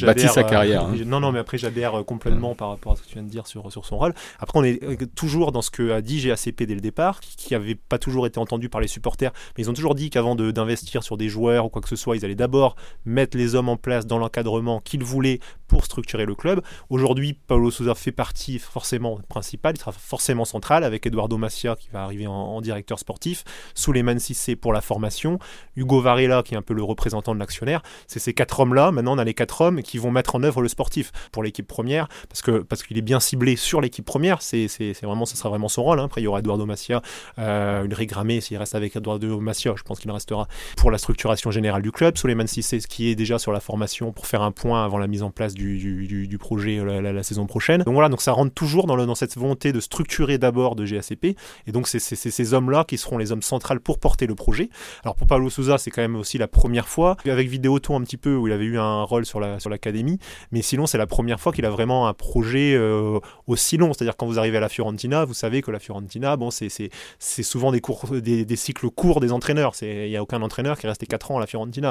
bâti 0.07 0.29
sa 0.29 0.45
carrière. 0.45 0.85
Hein. 0.85 0.95
Non, 1.05 1.21
non, 1.21 1.33
mais 1.33 1.39
après 1.39 1.59
j'adhère 1.59 1.99
euh, 1.99 2.03
complètement 2.03 2.55
par 2.55 2.69
rapport 2.71 2.93
à 2.93 2.97
ce 2.97 3.03
que 3.03 3.07
tu 3.07 3.15
viens 3.15 3.23
de 3.23 3.29
dire 3.29 3.47
sur, 3.47 3.71
sur 3.73 3.85
son 3.85 3.99
rôle. 3.99 4.15
Après, 4.39 4.59
on 4.59 4.65
est 4.65 4.83
euh, 4.83 4.97
toujours 5.15 5.53
dans 5.53 5.63
ce 5.63 5.71
que 5.71 5.91
a 5.91 6.01
dit 6.01 6.21
GACP 6.21 6.65
dès 6.65 6.75
le 6.75 6.81
départ, 6.81 7.21
qui 7.21 7.55
n'avait 7.55 7.75
pas 7.75 7.99
toujours 7.99 8.27
été 8.27 8.39
entendu 8.39 8.69
par 8.69 8.81
les 8.81 8.89
supporters, 8.89 9.33
mais 9.57 9.65
ils 9.65 9.71
ont 9.71 9.75
toujours 9.75 9.95
dit 9.95 10.11
qu'avant 10.11 10.35
d'investir 10.35 11.03
sur 11.03 11.17
des 11.17 11.29
joueurs 11.29 11.67
ou 11.67 11.69
quoi 11.69 11.83
que 11.83 11.89
ce 11.89 11.97
soit, 11.97 12.06
ils 12.15 12.25
allaient 12.25 12.35
d'abord 12.35 12.77
mettre 13.05 13.37
les 13.37 13.55
hommes 13.55 13.69
en 13.69 13.77
place 13.77 14.07
dans 14.07 14.19
l'encadrement 14.19 14.81
qu'ils 14.81 15.05
voulaient 15.05 15.41
pour 15.69 15.85
structurer 15.85 16.27
le 16.27 16.35
club. 16.35 16.61
Aujourd'hui, 16.91 17.35
Paulo 17.35 17.71
Souza 17.71 17.95
fait 17.95 18.13
partie 18.13 18.59
forcément 18.59 19.19
principal, 19.29 19.75
il 19.77 19.81
sera 19.81 19.93
forcément 19.93 20.45
central 20.45 20.85
avec 20.85 21.07
Eduardo 21.07 21.37
Macia 21.37 21.77
qui 21.77 21.89
va 21.91 22.03
arriver 22.03 22.27
en, 22.27 22.61
directeur 22.61 22.99
sportif, 22.99 23.45
Suleiman 23.75 24.19
Sissé 24.19 24.57
pour 24.57 24.73
la 24.73 24.81
formation, 24.81 25.39
Hugo 25.77 26.01
Varela 26.01 26.43
qui 26.43 26.55
est 26.55 26.57
un 26.57 26.63
peu 26.63 26.75
le 26.75 26.83
représentant 26.83 27.35
de 27.35 27.41
l'actionnaire. 27.41 27.83
C'est 28.07 28.19
ces 28.19 28.35
quatre 28.35 28.61
hommes-là, 28.61 28.93
maintenant 28.93 29.15
on 29.15 29.19
a 29.19 29.25
les 29.25 29.35
quatre 29.35 29.61
hommes 29.61 29.83
qui 29.83 29.99
vont 29.99 30.11
mettre 30.11 30.37
en 30.37 30.43
œuvre 30.43 30.63
le 30.63 30.69
sportif 30.69 31.13
pour 31.33 31.43
l'équipe 31.43 31.67
première 31.67 32.09
parce 32.29 32.43
que 32.43 32.59
parce 32.59 32.83
qu'il 32.83 32.97
est 32.99 33.03
bien 33.03 33.21
ciblé 33.21 33.57
sur 33.57 33.81
l'équipe 33.81 34.05
première, 34.05 34.43
c'est 34.43 34.69
vraiment 35.03 35.27
ça 35.27 35.37
sera 35.37 35.49
vraiment 35.49 35.69
son 35.69 35.83
rôle. 35.83 36.01
Hein. 36.01 36.05
Après 36.05 36.21
il 36.21 36.25
y 36.25 36.27
aura 36.29 36.39
Eduardo 36.41 36.67
Macia, 36.67 37.03
euh, 37.39 37.85
Ulrich 37.85 38.11
Gramé 38.11 38.41
s'il 38.41 38.57
reste 38.57 38.75
avec 38.75 38.97
Eduardo 38.97 39.41
Macia, 39.41 39.75
je 39.77 39.83
pense 39.83 39.99
qu'il 39.99 40.11
restera 40.11 40.49
pour 40.77 40.91
la 40.91 40.99
structuration 40.99 41.51
générale 41.51 41.83
du 41.83 41.93
club. 41.93 41.96
Suleiman 42.15 42.47
Sissé 42.47 42.79
qui 42.79 43.09
est 43.09 43.15
déjà 43.15 43.39
sur 43.39 43.53
la 43.53 43.61
formation 43.61 44.13
pour 44.13 44.27
faire 44.27 44.43
un 44.43 44.53
point 44.53 44.85
avant 44.85 44.99
la 44.99 45.07
mise 45.07 45.23
en 45.23 45.31
place 45.31 45.55
du, 45.55 46.37
projet 46.39 46.79
euh, 46.79 47.01
la, 47.01 47.23
saison 47.23 47.47
prochaine. 47.47 47.83
Donc 47.83 47.95
voilà, 47.95 48.09
donc 48.09 48.21
ça 48.21 48.33
rentre 48.33 48.53
toujours 48.53 48.87
dans, 48.87 48.97
dans 48.97 49.15
cette 49.15 49.37
volonté 49.37 49.73
de 49.73 49.81
structurer 49.81 50.39
d'abord 50.39 50.77
de 50.77 50.85
GACP. 50.85 51.37
Et 51.67 51.73
donc 51.73 51.89
c'est 51.89 51.99
ces 52.01 52.55
hommes-là 52.55 52.85
qui 52.87 52.99
seront 52.99 53.19
les 53.19 53.33
hommes 53.33 53.43
centrales 53.43 53.81
pour 53.81 53.99
porter 53.99 54.27
le 54.27 54.35
projet. 54.35 54.69
Alors 55.05 55.17
pour 55.17 55.27
Paulo 55.27 55.51
Souza, 55.51 55.79
c'est 55.79 55.91
quand 55.91 56.03
même 56.03 56.17
aussi 56.17 56.39
la 56.39 56.49
première 56.49 56.89
fois, 56.89 57.17
avec 57.25 57.49
Vidéoton 57.49 57.97
un 57.97 58.03
petit 58.03 58.17
peu, 58.17 58.37
où 58.37 58.47
il 58.47 58.53
avait 58.53 58.65
eu 58.65 58.79
un 58.79 59.03
rôle 59.03 59.27
sur 59.27 59.41
la 59.41 59.59
sur 59.61 59.71
l'académie. 59.71 60.19
Mais 60.53 60.63
sinon, 60.63 60.87
c'est 60.87 60.99
la 60.99 61.07
première 61.07 61.41
fois 61.41 61.53
qu'il 61.53 61.65
a 61.65 61.71
vraiment 61.71 62.09
un 62.09 62.15
projet 62.15 62.75
euh, 62.75 63.19
aussi 63.47 63.77
long. 63.77 63.93
C'est-à-dire 63.93 64.17
quand 64.17 64.27
vous 64.27 64.39
arrivez 64.39 64.59
à 64.59 64.61
la 64.61 64.69
Fiorentina, 64.69 65.25
vous 65.25 65.35
savez 65.35 65.63
que 65.63 65.71
la 65.71 65.79
Fiorentina, 65.79 66.37
bon, 66.37 66.51
c'est 66.51 66.91
souvent 67.43 67.73
des, 67.73 67.81
cours, 67.81 68.07
des, 68.11 68.45
des, 68.45 68.57
cycles 68.57 68.91
courts 68.91 69.21
des 69.21 69.33
entraîneurs. 69.33 69.75
Il 69.83 70.09
n'y 70.09 70.17
a 70.17 70.23
aucun 70.23 70.43
entraîneur 70.43 70.79
qui 70.79 70.87
est 70.87 70.89
resté 70.89 71.07
4 71.07 71.31
ans 71.31 71.37
à 71.39 71.41
la 71.41 71.47
Fiorentina. 71.47 71.86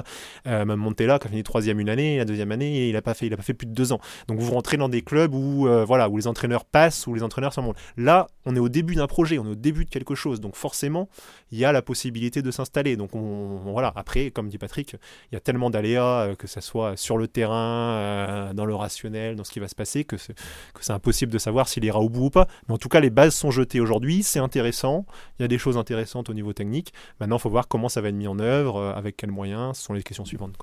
Euh, 0.48 0.66
même 0.66 0.80
Montella, 0.80 1.20
qui 1.20 1.28
a 1.28 1.30
fini 1.30 1.44
troisième 1.44 1.80
une 1.80 1.90
année, 1.90 2.18
la 2.18 2.26
deuxième 2.26 2.52
année, 2.52 2.88
il 2.88 2.94
n'a 2.94 3.02
pas 3.02 3.14
fait, 3.14 3.28
il 3.28 3.34
a 3.34 3.38
pas 3.38 3.44
fait 3.44 3.54
plus 3.54 3.68
de 3.68 3.74
deux 3.74 3.92
ans. 3.92 4.00
Donc 4.28 4.40
vous 4.40 4.52
rentrez 4.52 4.78
dans 4.78 4.90
des 4.90 5.02
clubs 5.02 5.34
où, 5.34 5.68
euh, 5.68 5.86
voilà, 5.86 6.10
où 6.10 6.18
les 6.18 6.28
entraîneurs 6.28 6.66
passent, 6.66 7.08
où 7.08 7.14
les 7.14 7.24
entraîneurs 7.24 7.54
sont 7.54 7.74
Là, 7.98 8.28
on 8.46 8.56
est 8.56 8.60
au 8.60 8.70
début 8.70 8.96
d'un 8.96 9.08
projet, 9.08 9.40
on 9.40 9.46
est 9.46 9.52
au 9.52 9.56
début 9.56 9.86
de 9.86 9.90
quelque 9.90 10.16
chose. 10.16 10.40
Donc 10.40 10.56
forcément, 10.56 11.10
il 11.52 11.58
y 11.58 11.66
a 11.66 11.72
la 11.72 11.82
possibilité 11.82 12.42
de 12.42 12.52
s'installer. 12.52 12.96
Donc 12.96 13.16
on, 13.16 13.60
voilà, 13.72 13.92
après, 13.96 14.32
comme 14.32 14.50
dit 14.50 14.58
Patrick, 14.58 14.96
il 15.32 15.36
y 15.36 15.38
a 15.38 15.40
tellement 15.40 15.70
d'aléas, 15.70 16.28
euh, 16.28 16.36
que 16.36 16.48
ce 16.48 16.62
soit 16.62 16.98
sur 16.98 17.18
le 17.18 17.28
terrain, 17.28 17.94
euh, 17.96 18.54
dans 18.54 18.66
le 18.66 18.76
rationnel, 18.76 19.36
dans 19.36 19.44
ce 19.44 19.52
qui 19.52 19.60
va 19.60 19.68
se 19.68 19.76
passer, 19.76 20.04
que 20.04 20.18
c'est 20.18 20.94
impossible 20.94 21.32
de 21.32 21.38
savoir 21.38 21.68
s'il 21.68 21.84
ira 21.86 22.00
au 22.00 22.10
bout 22.10 22.26
ou 22.26 22.30
pas. 22.30 22.48
Mais 22.68 22.76
en 22.76 22.78
tout 22.78 22.90
cas, 22.90 23.00
les 23.00 23.10
bases 23.10 23.34
sont 23.34 23.52
jetées 23.52 23.80
aujourd'hui, 23.80 24.24
c'est 24.24 24.40
intéressant, 24.40 25.06
il 25.40 25.44
y 25.44 25.46
a 25.46 25.48
des 25.48 25.58
choses 25.58 25.78
intéressantes 25.78 26.30
au 26.30 26.34
niveau 26.34 26.54
technique. 26.54 26.94
Maintenant, 27.20 27.38
il 27.38 27.42
faut 27.42 27.50
voir 27.50 27.68
comment 27.68 27.90
ça 27.90 28.02
va 28.02 28.10
être 28.10 28.16
mis 28.16 28.28
en 28.28 28.40
œuvre, 28.40 28.94
avec 28.96 29.18
quels 29.18 29.32
moyens, 29.32 29.78
les 29.94 30.04
questions 30.04 30.26
suivantes. 30.26 30.56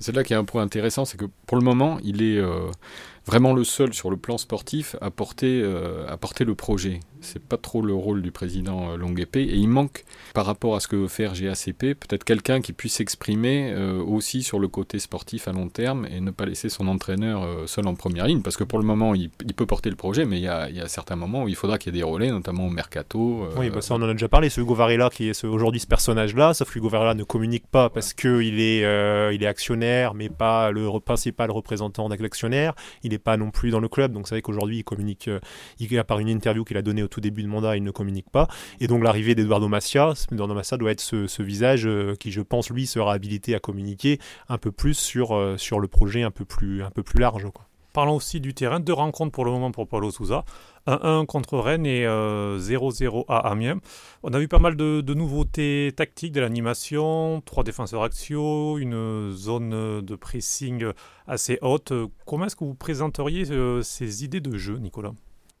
C'est 0.00 0.14
là 0.14 0.24
qu'il 0.24 0.34
y 0.34 0.36
a 0.36 0.40
un 0.40 0.44
point 0.44 0.62
intéressant, 0.62 1.04
c'est 1.04 1.16
que 1.16 1.26
pour 1.46 1.56
le 1.56 1.62
moment, 1.62 1.98
il 2.02 2.22
est 2.22 2.42
vraiment 3.26 3.52
le 3.52 3.64
seul 3.64 3.94
sur 3.94 4.10
le 4.10 4.16
plan 4.16 4.38
sportif 4.38 4.96
à 5.00 5.10
porter, 5.10 5.64
à 6.08 6.16
porter 6.16 6.44
le 6.44 6.54
projet. 6.54 7.00
C'est 7.20 7.42
pas 7.42 7.56
trop 7.56 7.80
le 7.80 7.94
rôle 7.94 8.20
du 8.20 8.30
président 8.30 8.96
Longue 8.96 9.20
Épée 9.20 9.42
et 9.42 9.56
il 9.56 9.68
manque 9.68 10.04
par 10.34 10.44
rapport 10.44 10.76
à 10.76 10.80
ce 10.80 10.88
que 10.88 10.96
veut 10.96 11.08
faire 11.08 11.32
GACP 11.32 11.94
peut-être 11.94 12.24
quelqu'un 12.24 12.60
qui 12.60 12.74
puisse 12.74 12.94
s'exprimer 12.94 13.74
aussi 13.74 14.42
sur 14.42 14.58
le 14.58 14.68
côté 14.68 14.98
sportif 14.98 15.48
à 15.48 15.52
long 15.52 15.68
terme 15.68 16.06
et 16.10 16.20
ne 16.20 16.30
pas 16.30 16.44
laisser 16.44 16.68
son 16.68 16.86
entraîneur 16.86 17.66
seul 17.66 17.86
en 17.86 17.94
première 17.94 18.26
ligne 18.26 18.42
parce 18.42 18.58
que 18.58 18.64
pour 18.64 18.78
le 18.78 18.84
moment 18.84 19.14
il, 19.14 19.30
peut 19.30 19.64
porter 19.64 19.88
le 19.88 19.96
projet 19.96 20.26
mais 20.26 20.38
il 20.38 20.42
y, 20.42 20.48
a, 20.48 20.68
il 20.68 20.76
y 20.76 20.80
a 20.80 20.88
certains 20.88 21.16
moments 21.16 21.44
où 21.44 21.48
il 21.48 21.56
faudra 21.56 21.78
qu'il 21.78 21.94
y 21.94 21.96
ait 21.96 22.00
des 22.00 22.04
relais 22.04 22.30
notamment 22.30 22.66
au 22.66 22.70
mercato. 22.70 23.48
oui, 23.56 23.70
bah 23.70 23.80
ça 23.80 23.94
on 23.94 24.02
en 24.02 24.08
a 24.08 24.12
déjà 24.12 24.28
parlé. 24.28 24.50
Ce 24.50 24.60
Hugo 24.60 24.74
Varela 24.74 25.08
qui 25.10 25.28
est 25.28 25.44
aujourd'hui 25.44 25.80
ce 25.80 25.86
personnage-là, 25.86 26.54
sauf 26.54 26.70
que 26.70 26.78
Hugo 26.78 26.88
Varela 26.88 27.14
ne 27.14 27.24
communique 27.24 27.66
pas 27.66 27.90
parce 27.90 28.12
qu'il 28.12 28.60
est, 28.60 28.84
euh, 28.84 29.32
il 29.32 29.42
est 29.42 29.46
actionnaire, 29.46 30.14
mais 30.14 30.28
pas 30.28 30.70
le 30.70 30.88
principal 31.00 31.50
représentant 31.50 32.08
d'actionnaire. 32.08 32.74
Il 33.02 33.13
pas 33.18 33.36
non 33.36 33.50
plus 33.50 33.70
dans 33.70 33.80
le 33.80 33.88
club, 33.88 34.12
donc 34.12 34.28
c'est 34.28 34.34
vrai 34.34 34.42
qu'aujourd'hui 34.42 34.78
il 34.78 34.84
communique, 34.84 35.28
euh, 35.28 35.40
il, 35.78 35.98
à 35.98 36.04
part 36.04 36.18
une 36.18 36.28
interview 36.28 36.64
qu'il 36.64 36.76
a 36.76 36.82
donnée 36.82 37.02
au 37.02 37.08
tout 37.08 37.20
début 37.20 37.42
de 37.42 37.48
mandat, 37.48 37.76
il 37.76 37.82
ne 37.84 37.90
communique 37.90 38.30
pas. 38.30 38.48
Et 38.80 38.86
donc 38.86 39.02
l'arrivée 39.02 39.34
d'Eduardo 39.34 39.68
Massia, 39.68 40.14
Eduardo 40.32 40.54
Massia 40.54 40.76
doit 40.76 40.90
être 40.90 41.00
ce, 41.00 41.42
visage 41.42 41.86
euh, 41.86 42.14
qui, 42.14 42.32
je 42.32 42.40
pense, 42.40 42.70
lui 42.70 42.86
sera 42.86 43.12
habilité 43.12 43.54
à 43.54 43.60
communiquer 43.60 44.18
un 44.48 44.58
peu 44.58 44.72
plus 44.72 44.94
sur, 44.94 45.54
sur 45.58 45.80
le 45.80 45.88
projet 45.88 46.22
un 46.22 46.30
peu 46.30 46.44
plus, 46.44 46.82
un 46.82 46.90
peu 46.90 47.02
plus 47.02 47.20
large. 47.20 47.46
Parlons 47.94 48.16
aussi 48.16 48.40
du 48.40 48.54
terrain. 48.54 48.80
Deux 48.80 48.92
rencontres 48.92 49.30
pour 49.30 49.44
le 49.44 49.52
moment 49.52 49.70
pour 49.70 49.86
Paulo 49.86 50.10
Souza. 50.10 50.44
1-1 50.88 51.26
contre 51.26 51.58
Rennes 51.58 51.86
et 51.86 52.04
0-0 52.04 53.20
euh, 53.20 53.22
à 53.28 53.50
Amiens. 53.52 53.78
On 54.24 54.34
a 54.34 54.38
vu 54.40 54.48
pas 54.48 54.58
mal 54.58 54.74
de, 54.74 55.14
nouveautés 55.14 55.92
tactiques, 55.96 56.32
de 56.32 56.40
l'animation, 56.40 57.40
trois 57.46 57.62
défenseurs 57.62 58.02
axiaux, 58.02 58.78
une 58.78 59.30
zone 59.30 60.02
de 60.02 60.16
pressing 60.16 60.84
assez 61.28 61.56
haute. 61.62 61.92
Comment 62.26 62.46
est-ce 62.46 62.56
que 62.56 62.64
vous 62.64 62.74
présenteriez 62.74 63.48
euh, 63.52 63.80
ces 63.82 64.24
idées 64.24 64.40
de 64.40 64.58
jeu, 64.58 64.78
Nicolas? 64.78 65.12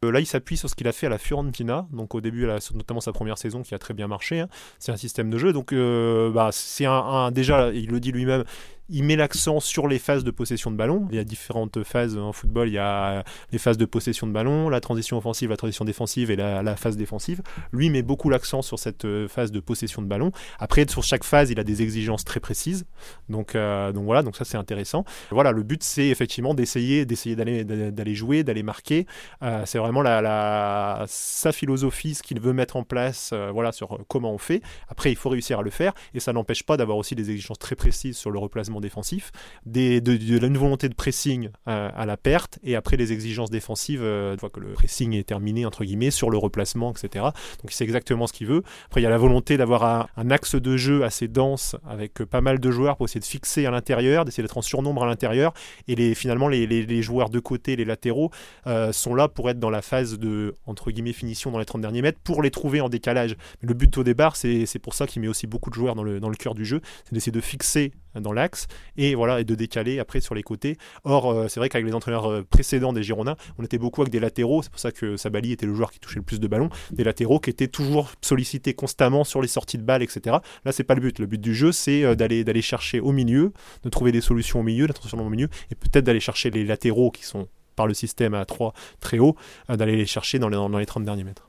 Euh, 0.04 0.10
Là, 0.10 0.18
il 0.18 0.26
s'appuie 0.26 0.56
sur 0.56 0.68
ce 0.68 0.74
qu'il 0.74 0.88
a 0.88 0.92
fait 0.92 1.06
à 1.06 1.10
la 1.10 1.18
Fiorentina, 1.18 1.86
donc 1.92 2.16
au 2.16 2.20
début, 2.20 2.48
notamment 2.74 3.00
sa 3.00 3.12
première 3.12 3.38
saison 3.38 3.62
qui 3.62 3.76
a 3.76 3.78
très 3.78 3.94
bien 3.94 4.08
marché. 4.08 4.40
Hein. 4.40 4.48
C'est 4.80 4.90
un 4.90 4.96
système 4.96 5.30
de 5.30 5.38
jeu, 5.38 5.52
donc 5.52 5.72
bah, 5.72 6.50
c'est 6.50 6.84
un, 6.84 7.30
déjà, 7.30 7.70
il 7.70 7.90
le 7.90 8.00
dit 8.00 8.10
lui-même, 8.10 8.42
il 8.88 9.04
met 9.04 9.16
l'accent 9.16 9.60
sur 9.60 9.88
les 9.88 9.98
phases 9.98 10.24
de 10.24 10.30
possession 10.30 10.70
de 10.70 10.76
ballon. 10.76 11.06
Il 11.10 11.16
y 11.16 11.18
a 11.18 11.24
différentes 11.24 11.82
phases 11.84 12.18
en 12.18 12.32
football. 12.32 12.68
Il 12.68 12.74
y 12.74 12.78
a 12.78 13.24
les 13.50 13.58
phases 13.58 13.78
de 13.78 13.84
possession 13.84 14.26
de 14.26 14.32
ballon, 14.32 14.68
la 14.68 14.80
transition 14.80 15.16
offensive, 15.16 15.50
la 15.50 15.56
transition 15.56 15.84
défensive 15.84 16.30
et 16.30 16.36
la, 16.36 16.76
phase 16.76 16.96
défensive. 16.96 17.40
Lui 17.72 17.88
met 17.88 18.02
beaucoup 18.02 18.28
l'accent 18.28 18.60
sur 18.60 18.78
cette 18.78 19.04
euh, 19.04 19.28
phase 19.28 19.52
de 19.52 19.60
possession 19.60 20.02
de 20.02 20.06
ballon. 20.06 20.32
Après, 20.58 20.84
sur 20.88 21.02
chaque 21.02 21.24
phase, 21.24 21.50
il 21.50 21.60
a 21.60 21.64
des 21.64 21.82
exigences 21.82 22.24
très 22.24 22.40
précises. 22.40 22.84
Donc, 23.28 23.54
euh, 23.54 23.92
donc 23.92 24.04
voilà, 24.04 24.22
donc 24.22 24.36
ça 24.36 24.44
c'est 24.44 24.56
intéressant. 24.58 25.04
Voilà, 25.30 25.52
le 25.52 25.62
but 25.62 25.82
c'est 25.82 26.08
effectivement 26.08 26.52
d'essayer, 26.52 27.06
d'essayer 27.06 27.36
d'aller, 27.36 27.64
d'aller 27.64 28.14
jouer, 28.14 28.44
d'aller 28.44 28.62
marquer. 28.62 29.06
Euh, 29.42 29.62
c'est 29.66 29.78
vraiment 29.78 30.02
la, 30.02 31.04
sa 31.08 31.52
philosophie, 31.52 32.14
ce 32.14 32.22
qu'il 32.22 32.40
veut 32.40 32.52
mettre 32.52 32.76
en 32.76 32.82
place, 32.82 33.32
voilà, 33.52 33.72
sur 33.72 33.98
comment 34.08 34.32
on 34.32 34.38
fait. 34.38 34.62
Après, 34.88 35.10
il 35.10 35.16
faut 35.16 35.30
réussir 35.30 35.60
à 35.60 35.62
le 35.62 35.70
faire 35.70 35.94
et 36.12 36.20
ça 36.20 36.32
n'empêche 36.32 36.64
pas 36.64 36.76
d'avoir 36.76 36.98
aussi 36.98 37.14
des 37.14 37.30
exigences 37.30 37.58
très 37.58 37.76
précises 37.76 38.16
sur 38.16 38.30
le 38.30 38.38
replacement 38.38 38.73
défensif, 38.80 39.32
de, 39.66 39.98
de, 39.98 40.58
volonté 40.58 40.88
de 40.88 40.94
pressing 40.94 41.48
à, 41.66 42.06
la 42.06 42.16
perte, 42.16 42.58
et 42.62 42.76
après 42.76 42.96
les 42.96 43.12
exigences 43.12 43.50
défensives, 43.50 44.02
euh, 44.02 44.34
une 44.34 44.38
fois 44.38 44.50
que 44.50 44.60
le 44.60 44.72
pressing 44.72 45.14
est 45.14 45.24
terminé, 45.24 45.66
entre 45.66 45.84
guillemets, 45.84 46.10
sur 46.10 46.30
le 46.30 46.38
replacement, 46.38 46.92
etc. 46.92 47.26
Donc 47.62 47.70
c'est 47.70 47.84
exactement 47.84 48.26
ce 48.26 48.32
qu'il 48.32 48.46
veut. 48.46 48.62
Après, 48.86 49.00
il 49.00 49.04
y 49.04 49.06
a 49.06 49.10
la 49.10 49.18
volonté 49.18 49.56
d'avoir 49.56 50.08
un, 50.16 50.30
axe 50.30 50.54
de 50.54 50.76
jeu 50.76 51.04
assez 51.04 51.28
dense, 51.28 51.76
avec 51.88 52.14
pas 52.24 52.40
mal 52.40 52.58
de 52.58 52.70
joueurs 52.70 52.96
pour 52.96 53.06
essayer 53.06 53.20
de 53.20 53.24
fixer 53.24 53.66
à 53.66 53.70
l'intérieur, 53.70 54.24
d'essayer 54.24 54.42
d'être 54.42 54.58
en 54.58 54.62
surnombre 54.62 55.04
à 55.04 55.06
l'intérieur, 55.06 55.52
et 55.88 55.94
les, 55.94 56.14
finalement, 56.14 56.48
les, 56.48 57.02
joueurs 57.02 57.30
de 57.30 57.40
côté, 57.40 57.76
les 57.76 57.84
latéraux, 57.84 58.30
euh, 58.66 58.92
sont 58.92 59.14
là 59.14 59.28
pour 59.28 59.50
être 59.50 59.58
dans 59.58 59.70
la 59.70 59.82
phase 59.82 60.18
de, 60.18 60.56
entre 60.66 60.90
guillemets, 60.90 61.12
finition 61.12 61.50
dans 61.50 61.58
les 61.58 61.64
30 61.64 61.80
derniers 61.80 62.02
mètres, 62.02 62.18
pour 62.24 62.42
les 62.42 62.50
trouver 62.50 62.80
en 62.80 62.88
décalage. 62.88 63.36
Mais 63.62 63.68
le 63.68 63.74
but 63.74 63.96
au 63.98 64.04
départ, 64.04 64.36
c'est 64.36 64.78
pour 64.82 64.94
ça 64.94 65.06
qu'il 65.06 65.22
met 65.22 65.28
aussi 65.28 65.46
beaucoup 65.46 65.70
de 65.70 65.74
joueurs 65.74 65.94
dans 65.94 66.02
le, 66.02 66.20
dans 66.20 66.28
le 66.28 66.36
cœur 66.36 66.54
du 66.54 66.64
jeu, 66.64 66.80
c'est 67.04 67.14
d'essayer 67.14 67.32
de 67.32 67.40
fixer 67.40 67.92
dans 68.20 68.32
l'axe 68.32 68.66
et 68.96 69.14
voilà 69.14 69.40
et 69.40 69.44
de 69.44 69.54
décaler 69.54 69.98
après 69.98 70.20
sur 70.20 70.34
les 70.34 70.42
côtés. 70.42 70.76
Or 71.04 71.30
euh, 71.30 71.48
c'est 71.48 71.60
vrai 71.60 71.68
qu'avec 71.68 71.86
les 71.86 71.94
entraîneurs 71.94 72.30
euh, 72.30 72.42
précédents 72.42 72.92
des 72.92 73.02
Girondins, 73.02 73.36
on 73.58 73.64
était 73.64 73.78
beaucoup 73.78 74.02
avec 74.02 74.12
des 74.12 74.20
latéraux, 74.20 74.62
c'est 74.62 74.70
pour 74.70 74.80
ça 74.80 74.92
que 74.92 75.16
Sabali 75.16 75.52
était 75.52 75.66
le 75.66 75.74
joueur 75.74 75.90
qui 75.90 76.00
touchait 76.00 76.18
le 76.18 76.24
plus 76.24 76.40
de 76.40 76.46
ballons, 76.46 76.68
des 76.90 77.04
latéraux 77.04 77.40
qui 77.40 77.50
étaient 77.50 77.68
toujours 77.68 78.12
sollicités 78.20 78.74
constamment 78.74 79.24
sur 79.24 79.42
les 79.42 79.48
sorties 79.48 79.78
de 79.78 79.82
balles, 79.82 80.02
etc. 80.02 80.36
Là 80.64 80.72
c'est 80.72 80.84
pas 80.84 80.94
le 80.94 81.00
but, 81.00 81.18
le 81.18 81.26
but 81.26 81.40
du 81.40 81.54
jeu 81.54 81.72
c'est 81.72 82.04
euh, 82.04 82.14
d'aller 82.14 82.62
chercher 82.62 83.00
au 83.00 83.12
milieu, 83.12 83.52
de 83.82 83.88
trouver 83.88 84.12
des 84.12 84.20
solutions 84.20 84.60
au 84.60 84.62
milieu, 84.62 84.86
d'attention 84.86 85.18
au 85.18 85.30
milieu 85.30 85.48
et 85.70 85.74
peut-être 85.74 86.04
d'aller 86.04 86.20
chercher 86.20 86.50
les 86.50 86.64
latéraux 86.64 87.10
qui 87.10 87.24
sont 87.24 87.48
par 87.76 87.86
le 87.86 87.94
système 87.94 88.34
à 88.34 88.44
3 88.44 88.72
très 89.00 89.18
haut, 89.18 89.36
d'aller 89.68 89.96
les 89.96 90.06
chercher 90.06 90.38
dans 90.38 90.48
les, 90.48 90.56
dans 90.56 90.78
les 90.78 90.86
30 90.86 91.04
derniers 91.04 91.24
mètres. 91.24 91.48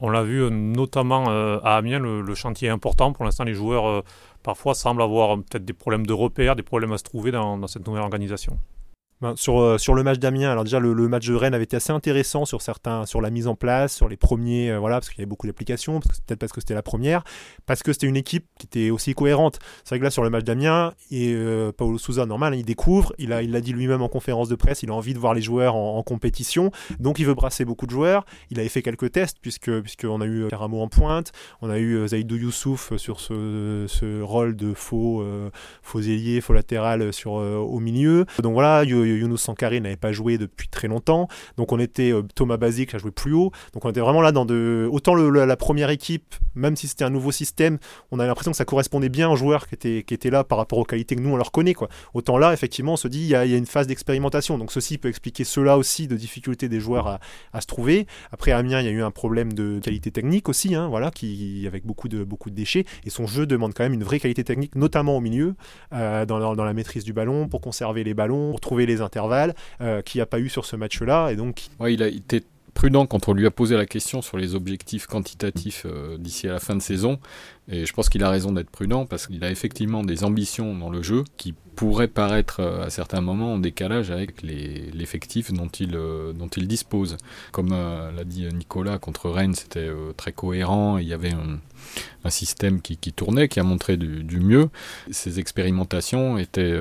On 0.00 0.10
l'a 0.10 0.22
vu 0.22 0.50
notamment 0.50 1.26
à 1.28 1.76
Amiens, 1.76 1.98
le, 1.98 2.34
chantier 2.34 2.68
est 2.68 2.70
important. 2.70 3.12
Pour 3.12 3.24
l'instant, 3.24 3.44
les 3.44 3.54
joueurs 3.54 4.04
parfois 4.42 4.74
semblent 4.74 5.00
avoir 5.00 5.36
peut-être 5.38 5.64
des 5.64 5.72
problèmes 5.72 6.06
de 6.06 6.12
repères, 6.12 6.54
des 6.54 6.62
problèmes 6.62 6.92
à 6.92 6.98
se 6.98 7.04
trouver 7.04 7.30
dans 7.30 7.66
cette 7.66 7.86
nouvelle 7.86 8.02
organisation. 8.02 8.58
Ben, 9.22 9.34
sur, 9.34 9.58
euh, 9.60 9.78
sur 9.78 9.94
le 9.94 10.02
match 10.02 10.18
d'Amiens, 10.18 10.50
alors 10.50 10.64
déjà 10.64 10.78
le, 10.78 10.94
match 11.08 11.26
de 11.26 11.34
Rennes 11.34 11.54
avait 11.54 11.64
été 11.64 11.76
assez 11.76 11.90
intéressant 11.90 12.44
sur 12.44 12.60
certains, 12.60 13.06
sur 13.06 13.22
la 13.22 13.30
mise 13.30 13.46
en 13.46 13.54
place, 13.54 13.96
sur 13.96 14.08
les 14.08 14.18
premiers, 14.18 14.70
euh, 14.70 14.78
voilà, 14.78 14.96
parce 14.96 15.08
qu'il 15.08 15.18
y 15.18 15.22
avait 15.22 15.26
beaucoup 15.26 15.46
d'applications, 15.46 16.00
peut-être 16.00 16.38
parce 16.38 16.52
que 16.52 16.60
c'était 16.60 16.74
la 16.74 16.82
première, 16.82 17.24
parce 17.64 17.82
que 17.82 17.94
c'était 17.94 18.08
une 18.08 18.16
équipe 18.16 18.44
qui 18.58 18.66
était 18.66 18.90
aussi 18.90 19.14
cohérente. 19.14 19.58
C'est 19.84 19.90
vrai 19.90 20.00
que 20.00 20.04
là 20.04 20.10
sur 20.10 20.22
le 20.22 20.28
match 20.28 20.44
d'Amiens, 20.44 20.92
et 21.10 21.32
euh, 21.32 21.72
Paulo 21.72 21.96
Souza, 21.96 22.26
normal, 22.26 22.52
hein, 22.52 22.56
il 22.58 22.66
découvre, 22.66 23.14
il 23.16 23.32
a, 23.32 23.42
il 23.42 23.52
l'a 23.52 23.62
dit 23.62 23.72
lui-même 23.72 24.02
en 24.02 24.08
conférence 24.08 24.50
de 24.50 24.54
presse, 24.54 24.82
il 24.82 24.90
a 24.90 24.94
envie 24.94 25.14
de 25.14 25.18
voir 25.18 25.32
les 25.32 25.40
joueurs 25.40 25.76
en, 25.76 26.02
compétition, 26.02 26.70
donc 27.00 27.18
il 27.18 27.24
veut 27.24 27.34
brasser 27.34 27.64
beaucoup 27.64 27.86
de 27.86 27.90
joueurs. 27.90 28.26
Il 28.50 28.60
avait 28.60 28.68
fait 28.68 28.82
quelques 28.82 29.12
tests 29.12 29.38
puisque 29.40 29.80
puisqu'on 29.80 30.20
a 30.20 30.26
eu 30.26 30.46
Karamo 30.48 30.80
en 30.82 30.88
pointe, 30.88 31.32
on 31.62 31.70
a 31.70 31.78
eu 31.78 32.06
Zaidou 32.06 32.36
Youssouf 32.36 32.94
sur 32.96 33.18
ce, 33.18 33.86
ce 33.88 34.20
rôle 34.20 34.54
de 34.56 34.74
faux, 34.74 35.24
faux 35.82 36.00
ailier, 36.00 36.40
faux 36.40 36.52
latéral 36.52 37.12
sur 37.12 37.32
au 37.32 37.80
milieu. 37.80 38.26
Donc 38.42 38.52
voilà. 38.52 38.84
Younous 39.06 39.38
Sankari 39.38 39.80
n'avait 39.80 39.96
pas 39.96 40.12
joué 40.12 40.38
depuis 40.38 40.68
très 40.68 40.88
longtemps. 40.88 41.28
Donc 41.56 41.72
on 41.72 41.78
était 41.78 42.12
euh, 42.12 42.22
Thomas 42.34 42.56
Basic 42.56 42.94
a 42.94 42.98
joué 42.98 43.10
plus 43.10 43.32
haut. 43.32 43.52
Donc 43.72 43.84
on 43.84 43.90
était 43.90 44.00
vraiment 44.00 44.20
là 44.20 44.32
dans 44.32 44.44
de 44.44 44.88
autant 44.90 45.14
la 45.14 45.56
première 45.56 45.90
équipe, 45.90 46.34
même 46.54 46.76
si 46.76 46.88
c'était 46.88 47.04
un 47.04 47.10
nouveau 47.10 47.32
système, 47.32 47.78
on 48.10 48.18
a 48.18 48.26
l'impression 48.26 48.50
que 48.50 48.56
ça 48.56 48.64
correspondait 48.64 49.08
bien 49.08 49.28
aux 49.28 49.36
joueurs 49.36 49.66
qui 49.68 49.74
étaient 49.74 50.02
qui 50.02 50.14
étaient 50.14 50.30
là 50.30 50.44
par 50.44 50.58
rapport 50.58 50.78
aux 50.78 50.84
qualités 50.84 51.16
que 51.16 51.20
nous 51.20 51.30
on 51.30 51.36
leur 51.36 51.52
connaît 51.52 51.74
quoi. 51.74 51.88
Autant 52.14 52.38
là 52.38 52.52
effectivement 52.52 52.94
on 52.94 52.96
se 52.96 53.08
dit 53.08 53.20
il 53.20 53.28
y 53.28 53.34
a, 53.34 53.44
une 53.44 53.66
phase 53.66 53.86
d'expérimentation. 53.86 54.58
Donc 54.58 54.72
ceci 54.72 54.98
peut 54.98 55.08
expliquer 55.08 55.44
cela 55.44 55.78
aussi 55.78 56.08
de 56.08 56.16
difficulté 56.16 56.68
des 56.68 56.80
joueurs 56.80 57.18
à, 57.52 57.60
se 57.60 57.66
trouver. 57.66 58.06
Après 58.32 58.52
Amiens 58.52 58.80
il 58.80 58.86
y 58.86 58.88
a 58.88 58.92
eu 58.92 59.02
un 59.02 59.10
problème 59.10 59.52
de 59.52 59.80
qualité 59.80 60.10
technique 60.10 60.48
aussi, 60.48 60.74
hein, 60.74 60.88
voilà, 60.88 61.10
qui 61.10 61.64
avec 61.66 61.86
beaucoup 61.86 62.08
de 62.08 62.24
beaucoup 62.24 62.50
de 62.50 62.54
déchets 62.54 62.84
et 63.04 63.10
son 63.10 63.26
jeu 63.26 63.46
demande 63.46 63.74
quand 63.74 63.84
même 63.84 63.94
une 63.94 64.04
vraie 64.04 64.20
qualité 64.20 64.44
technique, 64.44 64.74
notamment 64.74 65.16
au 65.16 65.20
milieu, 65.20 65.54
euh, 65.92 66.24
dans, 66.26 66.54
dans, 66.54 66.64
la 66.64 66.72
maîtrise 66.72 67.04
du 67.04 67.12
ballon, 67.12 67.48
pour 67.48 67.60
conserver 67.60 68.04
les 68.04 68.14
ballons, 68.14 68.50
pour 68.50 68.60
trouver 68.60 68.86
les 68.86 68.95
intervalles, 69.02 69.54
euh, 69.80 70.02
qui 70.02 70.20
a 70.20 70.26
pas 70.26 70.40
eu 70.40 70.48
sur 70.48 70.64
ce 70.64 70.76
match-là. 70.76 71.30
Et 71.30 71.36
donc, 71.36 71.66
ouais, 71.80 71.94
il 71.94 72.02
a 72.02 72.08
été 72.08 72.42
prudent 72.74 73.06
quand 73.06 73.28
on 73.28 73.32
lui 73.32 73.46
a 73.46 73.50
posé 73.50 73.74
la 73.74 73.86
question 73.86 74.20
sur 74.20 74.36
les 74.36 74.54
objectifs 74.54 75.06
quantitatifs 75.06 75.86
euh, 75.86 76.18
d'ici 76.18 76.46
à 76.46 76.52
la 76.52 76.60
fin 76.60 76.76
de 76.76 76.82
saison. 76.82 77.18
Et 77.68 77.86
je 77.86 77.92
pense 77.92 78.10
qu'il 78.10 78.22
a 78.22 78.28
raison 78.28 78.52
d'être 78.52 78.70
prudent 78.70 79.06
parce 79.06 79.26
qu'il 79.26 79.42
a 79.44 79.50
effectivement 79.50 80.04
des 80.04 80.24
ambitions 80.24 80.76
dans 80.76 80.90
le 80.90 81.02
jeu 81.02 81.24
qui 81.38 81.54
pourraient 81.74 82.06
paraître 82.06 82.60
euh, 82.60 82.84
à 82.84 82.90
certains 82.90 83.22
moments 83.22 83.54
en 83.54 83.58
décalage 83.58 84.10
avec 84.10 84.42
l'effectif 84.42 85.52
dont, 85.52 85.68
il, 85.68 85.92
dont 85.92 86.48
il 86.54 86.68
dispose. 86.68 87.16
Comme 87.50 87.70
l'a 87.70 88.24
dit 88.24 88.46
Nicolas, 88.52 88.98
contre 88.98 89.30
Rennes, 89.30 89.54
c'était 89.54 89.90
très 90.16 90.32
cohérent. 90.32 90.98
Il 90.98 91.08
y 91.08 91.14
avait 91.14 91.32
un, 91.32 91.58
système 92.30 92.82
qui, 92.82 92.96
tournait, 93.12 93.48
qui 93.48 93.60
a 93.60 93.62
montré 93.62 93.96
du, 93.96 94.24
du 94.24 94.40
mieux. 94.40 94.68
Ces 95.10 95.38
expérimentations 95.38 96.38
étaient 96.38 96.76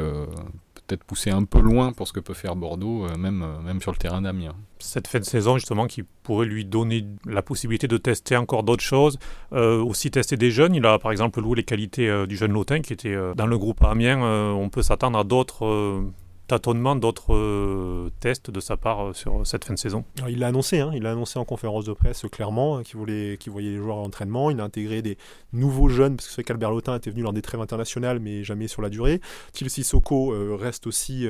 peut-être 0.86 1.04
poussé 1.04 1.32
un 1.32 1.44
peu 1.44 1.60
loin 1.60 1.94
pour 1.94 2.08
ce 2.08 2.14
que 2.14 2.20
peut 2.20 2.34
faire 2.34 2.56
Bordeaux, 2.56 3.06
euh, 3.06 3.16
même, 3.18 3.44
euh, 3.44 3.62
même 3.62 3.82
sur 3.82 3.92
le 3.92 3.98
terrain 3.98 4.22
d'Amiens. 4.22 4.56
Cette 4.80 5.08
fin 5.08 5.20
de 5.20 5.26
saison, 5.26 5.58
justement, 5.58 5.88
qui 5.88 6.04
pourrait 6.24 6.46
lui 6.46 6.66
donner 6.66 7.06
la 7.26 7.42
possibilité 7.42 7.88
de 7.88 7.98
tester 7.98 8.38
encore 8.38 8.64
d'autres 8.64 8.84
choses, 8.84 9.18
euh, 9.54 9.82
aussi 9.84 10.12
tester 10.12 10.38
des 10.38 10.52
jeunes. 10.52 10.76
Il 10.76 10.86
a 10.86 11.00
par 11.00 11.12
exemple 11.12 11.42
loué 11.42 11.58
les 11.58 11.64
qualités 11.64 12.26
du 12.28 12.38
jeune 12.38 12.52
Lotin 12.52 12.82
qui 12.82 12.94
était 12.94 13.16
dans 13.36 13.48
le 13.48 13.58
groupe 13.58 13.84
Amiens. 13.84 14.22
on 14.22 14.70
peut 14.70 14.82
s'attendre 14.82 15.18
à 15.18 15.24
d'autres 15.24 16.04
tâtonnement 16.48 16.96
d'autres 16.96 17.34
euh, 17.34 18.12
tests 18.20 18.52
de 18.52 18.60
sa 18.60 18.78
part 18.78 19.08
euh, 19.08 19.14
sur 19.14 19.46
cette 19.48 19.66
fin 19.66 19.74
de 19.74 19.80
saison 19.80 20.06
Il 20.28 20.40
l'a 20.40 20.48
annoncé, 20.48 20.80
hein, 20.80 20.92
il 20.94 21.04
l'a 21.04 21.12
annoncé 21.12 21.40
en 21.40 21.46
conférence 21.46 21.86
de 21.86 21.94
presse 21.94 22.26
euh, 22.26 22.30
clairement, 22.30 22.84
qu'il 22.84 22.98
voulait, 22.98 23.38
voyait 23.48 23.72
les 23.72 23.78
joueurs 23.78 23.98
en 23.98 24.04
entraînement. 24.04 24.52
Il 24.52 24.60
a 24.60 24.64
intégré 24.64 25.02
des 25.02 25.18
nouveaux 25.54 25.90
jeunes, 25.90 26.16
parce 26.16 26.28
que 26.28 26.32
c'est 26.32 26.42
vrai 26.42 26.44
qu'Albert 26.44 26.72
Lotin 26.72 26.96
était 26.96 27.10
venu 27.10 27.24
lors 27.24 27.34
des 27.34 27.42
trêves 27.42 27.62
internationales, 27.62 28.20
mais 28.20 28.44
jamais 28.44 28.68
sur 28.68 28.82
la 28.82 28.90
durée. 28.90 29.22
Til 29.54 29.70
Sissoko 29.70 30.34
reste 30.58 30.88
aussi 30.88 31.26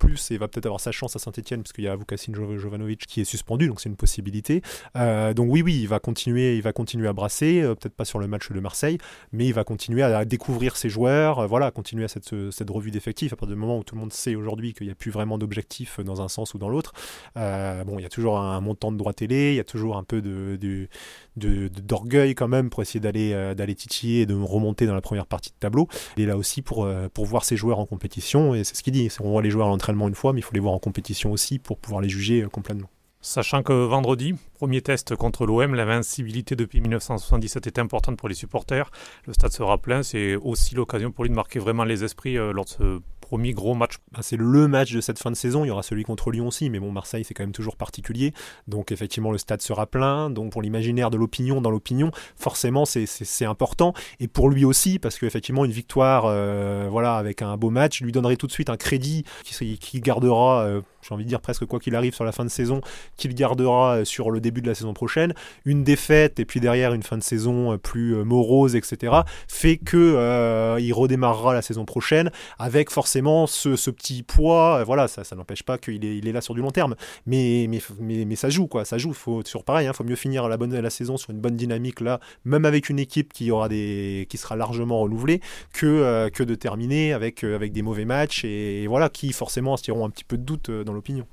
plus 0.00 0.30
et 0.30 0.38
va 0.38 0.48
peut-être 0.48 0.66
avoir 0.66 0.80
sa 0.80 0.92
chance 0.92 1.16
à 1.16 1.18
Saint-Etienne, 1.18 1.62
parce 1.62 1.72
qu'il 1.72 1.84
y 1.84 1.88
a 1.88 1.96
Vukasin 1.96 2.32
Jovanovic 2.32 3.06
qui 3.06 3.20
est 3.20 3.24
suspendu, 3.24 3.68
donc 3.68 3.80
c'est 3.80 3.88
une 3.88 3.96
possibilité. 3.96 4.62
donc 4.94 5.48
oui, 5.50 5.62
oui, 5.62 5.80
il 5.80 5.88
va 5.88 5.98
continuer, 5.98 6.56
il 6.56 6.62
va 6.62 6.72
continuer 6.72 7.08
à 7.08 7.12
brasser, 7.12 7.62
peut-être 7.62 7.94
pas 7.94 8.04
sur 8.04 8.18
le 8.18 8.28
match 8.28 8.50
de 8.50 8.60
Marseille, 8.60 8.98
mais 9.32 9.46
il 9.46 9.54
va 9.54 9.64
continuer 9.64 10.02
à, 10.02 10.24
découvrir 10.24 10.76
ses 10.76 10.88
joueurs, 10.88 11.46
voilà, 11.48 11.70
continuer 11.70 12.04
à 12.04 12.08
cette, 12.08 12.34
cette 12.50 12.70
revue 12.70 12.90
d'effectifs 12.90 13.32
à 13.32 13.36
partir 13.36 13.56
du 13.56 13.60
moment 13.60 13.78
où 13.78 13.84
tout 13.84 13.94
le 13.94 14.00
monde 14.00 14.12
aujourd'hui 14.36 14.74
qu'il 14.74 14.86
n'y 14.86 14.92
a 14.92 14.94
plus 14.94 15.10
vraiment 15.10 15.38
d'objectif 15.38 16.00
dans 16.00 16.22
un 16.22 16.28
sens 16.28 16.54
ou 16.54 16.58
dans 16.58 16.68
l'autre. 16.68 16.92
bon, 17.34 17.98
il 17.98 18.02
y 18.02 18.06
a 18.06 18.08
toujours 18.08 18.38
un 18.38 18.60
montant 18.60 18.92
de 18.92 18.96
droit 18.96 19.12
télé, 19.12 19.52
il 19.52 19.56
y 19.56 19.60
a 19.60 19.64
toujours 19.64 19.96
un 19.96 20.04
peu 20.04 20.22
de, 20.22 20.88
d'orgueil 21.36 22.34
quand 22.34 22.48
même 22.48 22.70
pour 22.70 22.82
essayer 22.82 23.00
d'aller 23.00 23.32
d'aller 23.54 23.74
titiller 23.74 24.22
et 24.22 24.26
de 24.26 24.34
remonter 24.34 24.86
dans 24.86 24.94
la 24.94 25.00
première 25.00 25.26
partie 25.26 25.50
de 25.50 25.56
tableau. 25.58 25.88
Il 26.16 26.22
est 26.22 26.26
là 26.26 26.36
aussi 26.36 26.62
pour, 26.62 26.88
pour 27.14 27.26
voir 27.26 27.44
ses 27.44 27.56
joueurs 27.56 27.78
en 27.78 27.86
compétition 27.86 28.54
et 28.54 28.64
c'est 28.64 28.76
ce 28.76 28.82
qu'il 28.82 28.92
dit. 28.92 29.08
On 29.20 29.30
voit 29.30 29.42
les 29.42 29.50
joueurs 29.50 29.66
à 29.66 29.70
l'entraînement 29.70 30.08
une 30.08 30.14
fois, 30.14 30.32
mais 30.32 30.40
il 30.40 30.42
faut 30.42 30.54
les 30.54 30.60
voir 30.60 30.74
en 30.74 30.78
compétition 30.78 31.32
aussi 31.32 31.58
pour 31.58 31.78
pouvoir 31.78 32.00
les 32.00 32.08
juger 32.08 32.46
complètement. 32.50 32.88
Sachant 33.24 33.62
que 33.62 33.72
vendredi, 33.72 34.34
premier 34.54 34.82
test 34.82 35.14
contre 35.14 35.46
l'OM, 35.46 35.76
l'invincibilité 35.76 36.56
depuis 36.56 36.80
1977 36.80 37.68
est 37.68 37.78
importante 37.78 38.16
pour 38.16 38.28
les 38.28 38.34
supporters. 38.34 38.90
Le 39.26 39.32
stade 39.32 39.52
sera 39.52 39.78
plein, 39.78 40.02
c'est 40.02 40.34
aussi 40.34 40.74
l'occasion 40.74 41.12
pour 41.12 41.22
lui 41.22 41.30
de 41.30 41.36
marquer 41.36 41.60
vraiment 41.60 41.84
les 41.84 42.02
esprits 42.02 42.36
euh, 42.36 42.52
lors 42.52 42.64
de 42.64 42.70
ce 42.70 43.00
premier 43.32 43.54
gros 43.54 43.74
match. 43.74 43.94
C'est 44.20 44.36
le 44.36 44.68
match 44.68 44.92
de 44.92 45.00
cette 45.00 45.18
fin 45.18 45.30
de 45.30 45.36
saison. 45.36 45.64
Il 45.64 45.68
y 45.68 45.70
aura 45.70 45.82
celui 45.82 46.04
contre 46.04 46.30
Lyon 46.30 46.48
aussi, 46.48 46.68
mais 46.68 46.78
bon, 46.78 46.92
Marseille, 46.92 47.24
c'est 47.24 47.32
quand 47.32 47.42
même 47.42 47.52
toujours 47.52 47.76
particulier. 47.76 48.34
Donc, 48.68 48.92
effectivement, 48.92 49.32
le 49.32 49.38
stade 49.38 49.62
sera 49.62 49.86
plein. 49.86 50.28
Donc, 50.28 50.52
pour 50.52 50.60
l'imaginaire 50.60 51.08
de 51.08 51.16
l'opinion, 51.16 51.62
dans 51.62 51.70
l'opinion, 51.70 52.10
forcément, 52.36 52.84
c'est 52.84 53.46
important. 53.46 53.94
Et 54.20 54.28
pour 54.28 54.50
lui 54.50 54.66
aussi, 54.66 54.98
parce 54.98 55.18
qu'effectivement, 55.18 55.64
une 55.64 55.70
victoire, 55.70 56.24
euh, 56.26 56.88
voilà, 56.90 57.16
avec 57.16 57.40
un 57.40 57.56
beau 57.56 57.70
match, 57.70 58.02
lui 58.02 58.12
donnerait 58.12 58.36
tout 58.36 58.46
de 58.46 58.52
suite 58.52 58.68
un 58.68 58.76
crédit 58.76 59.24
qui, 59.44 60.00
gardera, 60.02 60.64
euh, 60.64 60.82
j'ai 61.00 61.14
envie 61.14 61.24
de 61.24 61.28
dire 61.30 61.40
presque 61.40 61.64
quoi 61.64 61.80
qu'il 61.80 61.96
arrive 61.96 62.14
sur 62.14 62.24
la 62.24 62.32
fin 62.32 62.44
de 62.44 62.50
saison, 62.50 62.82
qu'il 63.16 63.34
gardera 63.34 64.00
euh, 64.00 64.04
sur 64.04 64.30
le 64.30 64.40
début 64.40 64.60
de 64.60 64.68
la 64.68 64.74
saison 64.74 64.92
prochaine. 64.92 65.32
Une 65.64 65.84
défaite 65.84 66.38
et 66.38 66.44
puis 66.44 66.60
derrière 66.60 66.92
une 66.92 67.02
fin 67.02 67.16
de 67.16 67.22
saison 67.22 67.78
plus 67.78 68.14
morose, 68.24 68.76
etc., 68.76 69.20
fait 69.48 69.78
que 69.78 70.76
il 70.78 70.92
redémarrera 70.92 71.54
la 71.54 71.62
saison 71.62 71.86
prochaine 71.86 72.30
avec 72.58 72.90
forcément 72.90 73.21
ce, 73.46 73.90
petit 73.90 74.22
poids, 74.22 74.78
euh, 74.78 74.84
voilà, 74.84 75.08
ça, 75.08 75.22
n'empêche 75.36 75.62
pas 75.62 75.78
qu'il 75.78 76.04
est, 76.04 76.32
là 76.32 76.40
sur 76.40 76.54
du 76.54 76.60
long 76.60 76.70
terme, 76.70 76.94
mais, 77.26 77.66
mais, 77.68 78.24
mais, 78.24 78.36
ça 78.36 78.50
joue, 78.50 78.66
quoi, 78.66 78.84
ça 78.84 78.98
joue, 78.98 79.12
faut, 79.12 79.42
sur 79.44 79.64
pareil, 79.64 79.86
il 79.86 79.88
hein, 79.88 79.92
faut 79.92 80.04
mieux 80.04 80.16
finir 80.16 80.48
la, 80.48 80.56
bonne, 80.56 80.78
la 80.78 80.90
saison 80.90 81.16
sur 81.16 81.30
une 81.30 81.40
bonne 81.40 81.56
dynamique, 81.56 82.00
là, 82.00 82.20
même 82.44 82.64
avec 82.64 82.88
une 82.88 82.98
équipe 82.98 83.32
qui, 83.32 83.50
aura 83.50 83.68
des, 83.68 84.26
qui 84.28 84.38
sera 84.38 84.56
largement 84.56 85.00
renouvelée, 85.00 85.40
que, 85.72 85.86
euh, 85.86 86.30
que 86.30 86.42
de 86.42 86.54
terminer 86.54 87.12
avec, 87.12 87.44
euh, 87.44 87.54
avec 87.54 87.72
des 87.72 87.82
mauvais 87.82 88.04
matchs, 88.04 88.44
et, 88.44 88.86
voilà, 88.86 89.08
qui 89.08 89.32
forcément 89.32 89.74
inspireront 89.74 90.06
un 90.06 90.10
petit 90.10 90.24
peu 90.24 90.36
de 90.36 90.42
doute 90.42 90.70
dans 90.70 90.92
l'opinion. 90.92 91.26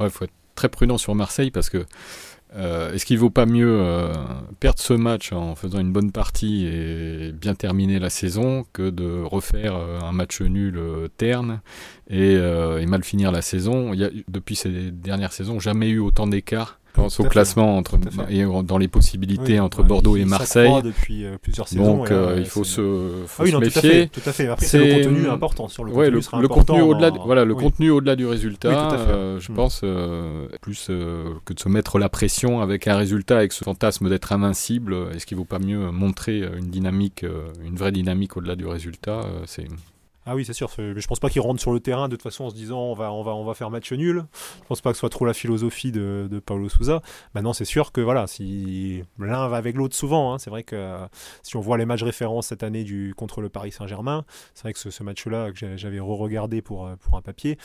Ouais, 0.00 0.10
faut 0.10 0.24
être 0.24 0.32
très 0.54 0.68
prudent 0.68 0.98
sur 0.98 1.14
Marseille, 1.14 1.50
parce 1.50 1.70
que 1.70 1.84
euh, 2.56 2.92
est-ce 2.92 3.04
qu'il 3.04 3.18
vaut 3.18 3.30
pas 3.30 3.46
mieux 3.46 3.80
euh, 3.80 4.12
perdre 4.58 4.80
ce 4.80 4.94
match 4.94 5.32
en 5.32 5.54
faisant 5.54 5.80
une 5.80 5.92
bonne 5.92 6.12
partie 6.12 6.66
et 6.66 7.32
bien 7.32 7.54
terminer 7.54 7.98
la 7.98 8.08
saison 8.08 8.64
que 8.72 8.88
de 8.88 9.22
refaire 9.22 9.76
euh, 9.76 10.00
un 10.00 10.12
match 10.12 10.40
nul 10.40 10.80
terne 11.18 11.60
et, 12.08 12.34
et, 12.34 12.86
mal 12.86 13.04
finir 13.04 13.32
la 13.32 13.42
saison? 13.42 13.92
Y 13.92 14.04
a, 14.04 14.10
Depuis 14.28 14.56
ces 14.56 14.90
dernières 14.90 15.32
saisons, 15.32 15.60
jamais 15.60 15.88
eu 15.88 15.98
autant 15.98 16.26
d'écart 16.26 16.80
pense 16.98 17.20
au 17.20 17.24
classement 17.24 17.76
entre, 17.76 17.98
et 18.28 18.44
dans 18.64 18.78
les 18.78 18.88
possibilités 18.88 19.60
entre 19.60 19.82
Bordeaux 19.82 20.16
et 20.16 20.24
Marseille. 20.24 20.70
depuis 20.82 21.24
euh, 21.24 21.36
plusieurs 21.40 21.68
saisons. 21.68 21.98
Donc 21.98 22.10
euh, 22.10 22.36
il 22.38 22.46
faut 22.46 22.64
se, 22.64 23.24
faut 23.26 23.42
ah 23.42 23.44
oui, 23.44 23.52
se 23.52 23.56
méfier. 23.56 24.08
Tout 24.08 24.20
à 24.26 24.32
fait. 24.32 24.48
Après, 24.48 24.66
c'est 24.66 24.78
le 24.78 25.04
contenu 25.04 25.28
important 25.28 25.68
sur 25.68 25.84
le 25.84 25.92
ouais, 25.92 26.10
contenu. 26.10 26.36
Le, 26.36 26.42
le 26.42 26.48
contenu 26.48 26.80
au-delà, 26.82 27.10
voilà, 27.24 27.44
le 27.44 27.54
contenu 27.54 27.90
au-delà 27.90 28.16
du 28.16 28.26
résultat. 28.26 28.92
Euh, 28.92 29.40
je 29.40 29.52
mm. 29.52 29.54
pense 29.54 29.84
plus 30.60 30.86
que 31.44 31.52
de 31.52 31.60
se 31.60 31.68
mettre 31.68 31.98
la 31.98 32.08
pression 32.08 32.60
avec 32.60 32.86
un 32.86 32.96
résultat, 32.96 33.38
avec 33.38 33.52
ce 33.52 33.64
fantasme 33.64 34.08
d'être 34.08 34.32
invincible. 34.32 34.96
Est-ce 35.14 35.26
qu'il 35.26 35.36
ne 35.36 35.40
vaut 35.40 35.46
pas 35.46 35.58
mieux 35.58 35.90
montrer 35.90 36.40
une 36.40 36.70
dynamique, 36.70 37.24
une 37.64 37.76
vraie 37.76 37.92
dynamique 37.92 38.36
au-delà 38.36 38.56
du 38.56 38.66
résultat 38.66 39.26
C'est 39.46 39.66
ah 40.30 40.34
oui, 40.34 40.44
c'est 40.44 40.52
sûr. 40.52 40.70
Je 40.76 41.06
pense 41.06 41.20
pas 41.20 41.30
qu'il 41.30 41.40
rentre 41.40 41.58
sur 41.58 41.72
le 41.72 41.80
terrain 41.80 42.08
de 42.08 42.14
toute 42.14 42.22
façon 42.22 42.44
en 42.44 42.50
se 42.50 42.54
disant 42.54 42.78
on 42.78 42.94
va, 42.94 43.10
on 43.10 43.44
va, 43.44 43.54
faire 43.54 43.70
match 43.70 43.90
nul. 43.92 44.26
Je 44.60 44.66
pense 44.66 44.82
pas 44.82 44.90
que 44.90 44.96
ce 44.96 45.00
soit 45.00 45.08
trop 45.08 45.24
la 45.24 45.32
philosophie 45.32 45.90
de, 45.90 46.28
de 46.30 46.38
Paulo 46.38 46.68
Souza. 46.68 47.00
Maintenant, 47.34 47.54
c'est 47.54 47.64
sûr 47.64 47.92
que 47.92 48.02
voilà, 48.02 48.26
si 48.26 49.02
l'un 49.18 49.48
va 49.48 49.56
avec 49.56 49.74
l'autre 49.74 49.96
souvent, 49.96 50.34
hein, 50.34 50.38
c'est 50.38 50.50
vrai 50.50 50.64
que 50.64 50.98
si 51.42 51.56
on 51.56 51.60
voit 51.60 51.78
les 51.78 51.86
matchs 51.86 52.02
références 52.02 52.48
cette 52.48 52.62
année 52.62 52.84
du, 52.84 53.14
contre 53.16 53.40
le 53.40 53.48
Paris 53.48 53.72
Saint-Germain, 53.72 54.26
c'est 54.54 54.64
vrai 54.64 54.74
que 54.74 54.78
ce, 54.78 55.02
match-là 55.02 55.50
que 55.52 55.78
j'avais 55.78 56.00
re-regardé 56.00 56.60
pour, 56.60 56.90
pour 57.00 57.16
un 57.16 57.22
papier, 57.22 57.56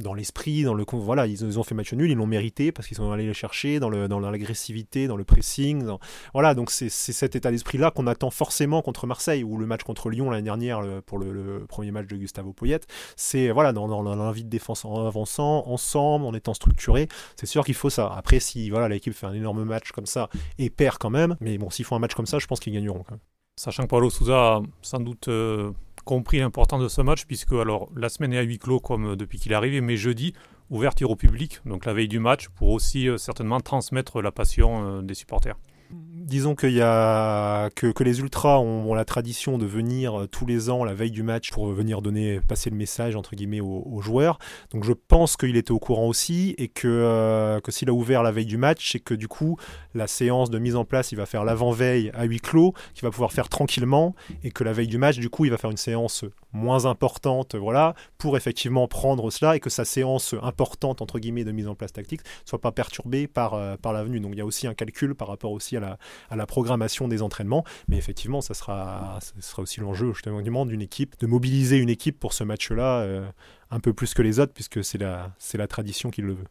dans 0.00 0.14
l'esprit, 0.14 0.62
dans 0.62 0.74
le 0.74 0.84
voilà, 0.92 1.26
ils, 1.26 1.58
ont 1.58 1.62
fait 1.62 1.74
match 1.74 1.92
nul, 1.92 2.10
ils 2.10 2.16
l'ont 2.16 2.26
mérité 2.26 2.72
parce 2.72 2.88
qu'ils 2.88 2.96
sont 2.96 3.10
allés 3.12 3.26
le 3.26 3.32
chercher 3.32 3.78
dans 3.78 3.88
le 3.88 4.08
dans 4.08 4.18
l'agressivité, 4.18 5.06
dans 5.06 5.16
le 5.16 5.24
pressing, 5.24 5.86
voilà, 6.32 6.54
donc 6.54 6.70
c'est 6.70 6.88
cet 6.88 7.36
état 7.36 7.50
d'esprit 7.50 7.78
là 7.78 7.90
qu'on 7.90 8.06
attend 8.06 8.30
forcément 8.30 8.82
contre 8.82 9.06
Marseille 9.06 9.44
ou 9.44 9.56
le 9.56 9.66
match 9.66 9.82
contre 9.82 10.10
Lyon 10.10 10.30
l'année 10.30 10.42
dernière 10.42 10.82
pour 11.06 11.18
le, 11.18 11.64
premier 11.68 11.90
match 11.90 12.06
de 12.06 12.16
Gustavo 12.16 12.52
Poyet, 12.52 12.80
c'est 13.16 13.50
voilà 13.50 13.72
dans, 13.72 13.86
dans, 13.88 14.02
l'envie 14.02 14.44
de 14.44 14.50
défense 14.50 14.84
en 14.84 15.06
avançant 15.06 15.64
ensemble, 15.66 16.24
en 16.24 16.34
étant 16.34 16.54
structuré, 16.54 17.08
c'est 17.36 17.46
sûr 17.46 17.64
qu'il 17.64 17.74
faut 17.74 17.90
ça. 17.90 18.12
Après 18.16 18.40
si 18.40 18.70
voilà 18.70 18.88
l'équipe 18.88 19.14
fait 19.14 19.26
un 19.26 19.34
énorme 19.34 19.64
match 19.64 19.92
comme 19.92 20.06
ça 20.06 20.28
et 20.58 20.70
perd 20.70 20.98
quand 20.98 21.10
même, 21.10 21.36
mais 21.40 21.58
bon 21.58 21.70
s'ils 21.70 21.84
font 21.84 21.96
un 21.96 22.00
match 22.00 22.14
comme 22.14 22.26
ça, 22.26 22.38
je 22.38 22.46
pense 22.46 22.60
qu'ils 22.60 22.72
gagneront 22.72 23.02
quand 23.02 23.12
même. 23.12 23.20
Sachant 23.60 23.82
que 23.82 23.88
Paulo 23.88 24.08
Souza 24.08 24.62
sans 24.80 25.00
doute 25.00 25.28
euh, 25.28 25.72
compris 26.04 26.38
l'importance 26.38 26.82
de 26.82 26.88
ce 26.88 27.00
match, 27.00 27.24
puisque 27.26 27.52
alors 27.52 27.88
la 27.96 28.08
semaine 28.08 28.32
est 28.32 28.38
à 28.38 28.42
huis 28.42 28.58
clos 28.58 28.80
comme 28.80 29.12
euh, 29.12 29.16
depuis 29.16 29.38
qu'il 29.38 29.52
est 29.52 29.54
arrivé, 29.54 29.80
mais 29.80 29.96
jeudi, 29.96 30.34
ouverture 30.70 31.10
au 31.10 31.16
public, 31.16 31.60
donc 31.66 31.84
la 31.84 31.92
veille 31.92 32.08
du 32.08 32.18
match, 32.18 32.48
pour 32.48 32.70
aussi 32.70 33.08
euh, 33.08 33.18
certainement 33.18 33.60
transmettre 33.60 34.22
la 34.22 34.32
passion 34.32 34.98
euh, 34.98 35.02
des 35.02 35.14
supporters 35.14 35.56
disons 35.92 36.54
qu'il 36.54 36.72
y 36.72 36.80
a 36.80 37.70
que, 37.70 37.92
les 38.02 38.20
ultras 38.20 38.60
ont, 38.60 38.94
la 38.94 39.04
tradition 39.04 39.58
de 39.58 39.66
venir 39.66 40.20
euh, 40.20 40.26
tous 40.26 40.46
les 40.46 40.70
ans 40.70 40.84
la 40.84 40.94
veille 40.94 41.10
du 41.10 41.24
match 41.24 41.50
pour 41.50 41.66
venir 41.72 42.02
donner 42.02 42.40
passer 42.40 42.70
le 42.70 42.76
message 42.76 43.16
entre 43.16 43.34
guillemets 43.34 43.60
aux, 43.60 44.00
joueurs. 44.00 44.38
Donc 44.72 44.84
je 44.84 44.92
pense 44.92 45.36
qu'il 45.36 45.56
était 45.56 45.72
au 45.72 45.78
courant 45.78 46.06
aussi 46.06 46.54
et 46.56 46.68
que 46.68 46.88
euh, 46.88 47.60
que 47.60 47.72
s'il 47.72 47.88
a 47.88 47.92
ouvert 47.92 48.22
la 48.22 48.30
veille 48.30 48.46
du 48.46 48.56
match, 48.56 48.92
c'est 48.92 49.00
que 49.00 49.14
du 49.14 49.28
coup 49.28 49.56
la 49.94 50.06
séance 50.06 50.50
de 50.50 50.58
mise 50.58 50.76
en 50.76 50.84
place, 50.84 51.12
il 51.12 51.16
va 51.16 51.26
faire 51.26 51.44
l'avant-veille 51.44 52.10
à 52.14 52.24
huis 52.24 52.40
clos, 52.40 52.74
qu'il 52.94 53.02
va 53.02 53.10
pouvoir 53.10 53.32
faire 53.32 53.48
tranquillement 53.48 54.14
et 54.44 54.50
que 54.50 54.64
la 54.64 54.72
veille 54.72 54.86
du 54.86 54.98
match, 54.98 55.18
du 55.18 55.30
coup, 55.30 55.44
il 55.44 55.50
va 55.50 55.58
faire 55.58 55.70
une 55.70 55.76
séance 55.76 56.24
moins 56.52 56.86
importante, 56.86 57.54
voilà, 57.54 57.94
pour 58.18 58.36
effectivement 58.36 58.88
prendre 58.88 59.30
cela 59.30 59.56
et 59.56 59.60
que 59.60 59.70
sa 59.70 59.84
séance 59.84 60.34
importante 60.42 61.02
entre 61.02 61.18
guillemets 61.18 61.44
de 61.44 61.52
mise 61.52 61.68
en 61.68 61.74
place 61.74 61.92
tactique 61.92 62.22
soit 62.44 62.60
pas 62.60 62.72
perturbée 62.72 63.26
par 63.26 63.54
euh, 63.54 63.76
par 63.76 63.92
la 63.92 64.04
venue. 64.04 64.20
Donc 64.20 64.32
il 64.32 64.38
y 64.38 64.40
a 64.40 64.46
aussi 64.46 64.66
un 64.66 64.74
calcul 64.74 65.14
par 65.14 65.28
rapport 65.28 65.52
aussi 65.52 65.76
à 65.76 65.79
à 65.84 66.36
la 66.36 66.46
programmation 66.46 67.08
des 67.08 67.22
entraînements. 67.22 67.64
Mais 67.88 67.96
effectivement, 67.96 68.40
ça 68.40 68.54
sera, 68.54 69.18
ça 69.20 69.32
sera 69.40 69.62
aussi 69.62 69.80
l'enjeu 69.80 70.12
justement 70.12 70.40
d'une 70.66 70.82
équipe, 70.82 71.18
de 71.20 71.26
mobiliser 71.26 71.78
une 71.78 71.90
équipe 71.90 72.18
pour 72.18 72.32
ce 72.32 72.44
match-là 72.44 73.00
euh, 73.00 73.26
un 73.70 73.80
peu 73.80 73.92
plus 73.92 74.14
que 74.14 74.22
les 74.22 74.40
autres, 74.40 74.52
puisque 74.52 74.82
c'est 74.84 74.98
la, 74.98 75.32
la 75.54 75.66
tradition 75.66 76.10
qui 76.10 76.22
le 76.22 76.32
veut. 76.32 76.46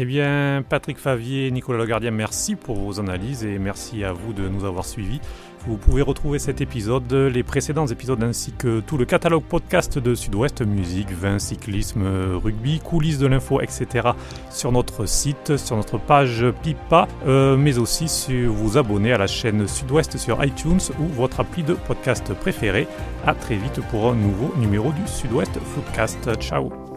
Eh 0.00 0.04
bien, 0.04 0.64
Patrick 0.68 0.96
Favier, 0.96 1.50
Nicolas 1.50 1.78
Legardien, 1.78 2.12
merci 2.12 2.54
pour 2.54 2.76
vos 2.76 3.00
analyses 3.00 3.44
et 3.44 3.58
merci 3.58 4.04
à 4.04 4.12
vous 4.12 4.32
de 4.32 4.48
nous 4.48 4.64
avoir 4.64 4.84
suivis. 4.84 5.20
Vous 5.66 5.76
pouvez 5.76 6.02
retrouver 6.02 6.38
cet 6.38 6.60
épisode, 6.60 7.12
les 7.12 7.42
précédents 7.42 7.86
épisodes 7.86 8.22
ainsi 8.22 8.52
que 8.52 8.80
tout 8.80 8.96
le 8.96 9.04
catalogue 9.04 9.42
podcast 9.42 9.98
de 9.98 10.14
Sud-Ouest, 10.14 10.62
musique, 10.62 11.10
vin, 11.10 11.38
cyclisme, 11.38 12.06
rugby, 12.42 12.80
coulisses 12.80 13.18
de 13.18 13.26
l'info, 13.26 13.60
etc. 13.60 14.08
sur 14.50 14.72
notre 14.72 15.06
site, 15.06 15.56
sur 15.56 15.76
notre 15.76 15.98
page 15.98 16.44
Pipa, 16.62 17.08
euh, 17.26 17.56
mais 17.56 17.78
aussi 17.78 18.08
si 18.08 18.44
vous 18.44 18.78
abonnez 18.78 19.12
à 19.12 19.18
la 19.18 19.26
chaîne 19.26 19.66
Sud-Ouest 19.66 20.16
sur 20.16 20.42
iTunes 20.44 20.80
ou 21.00 21.06
votre 21.06 21.40
appli 21.40 21.62
de 21.62 21.74
podcast 21.74 22.32
préféré. 22.34 22.86
A 23.26 23.34
très 23.34 23.56
vite 23.56 23.80
pour 23.90 24.10
un 24.10 24.14
nouveau 24.14 24.54
numéro 24.58 24.92
du 24.92 25.06
Sud-Ouest 25.06 25.58
Foodcast. 25.74 26.34
Ciao 26.40 26.87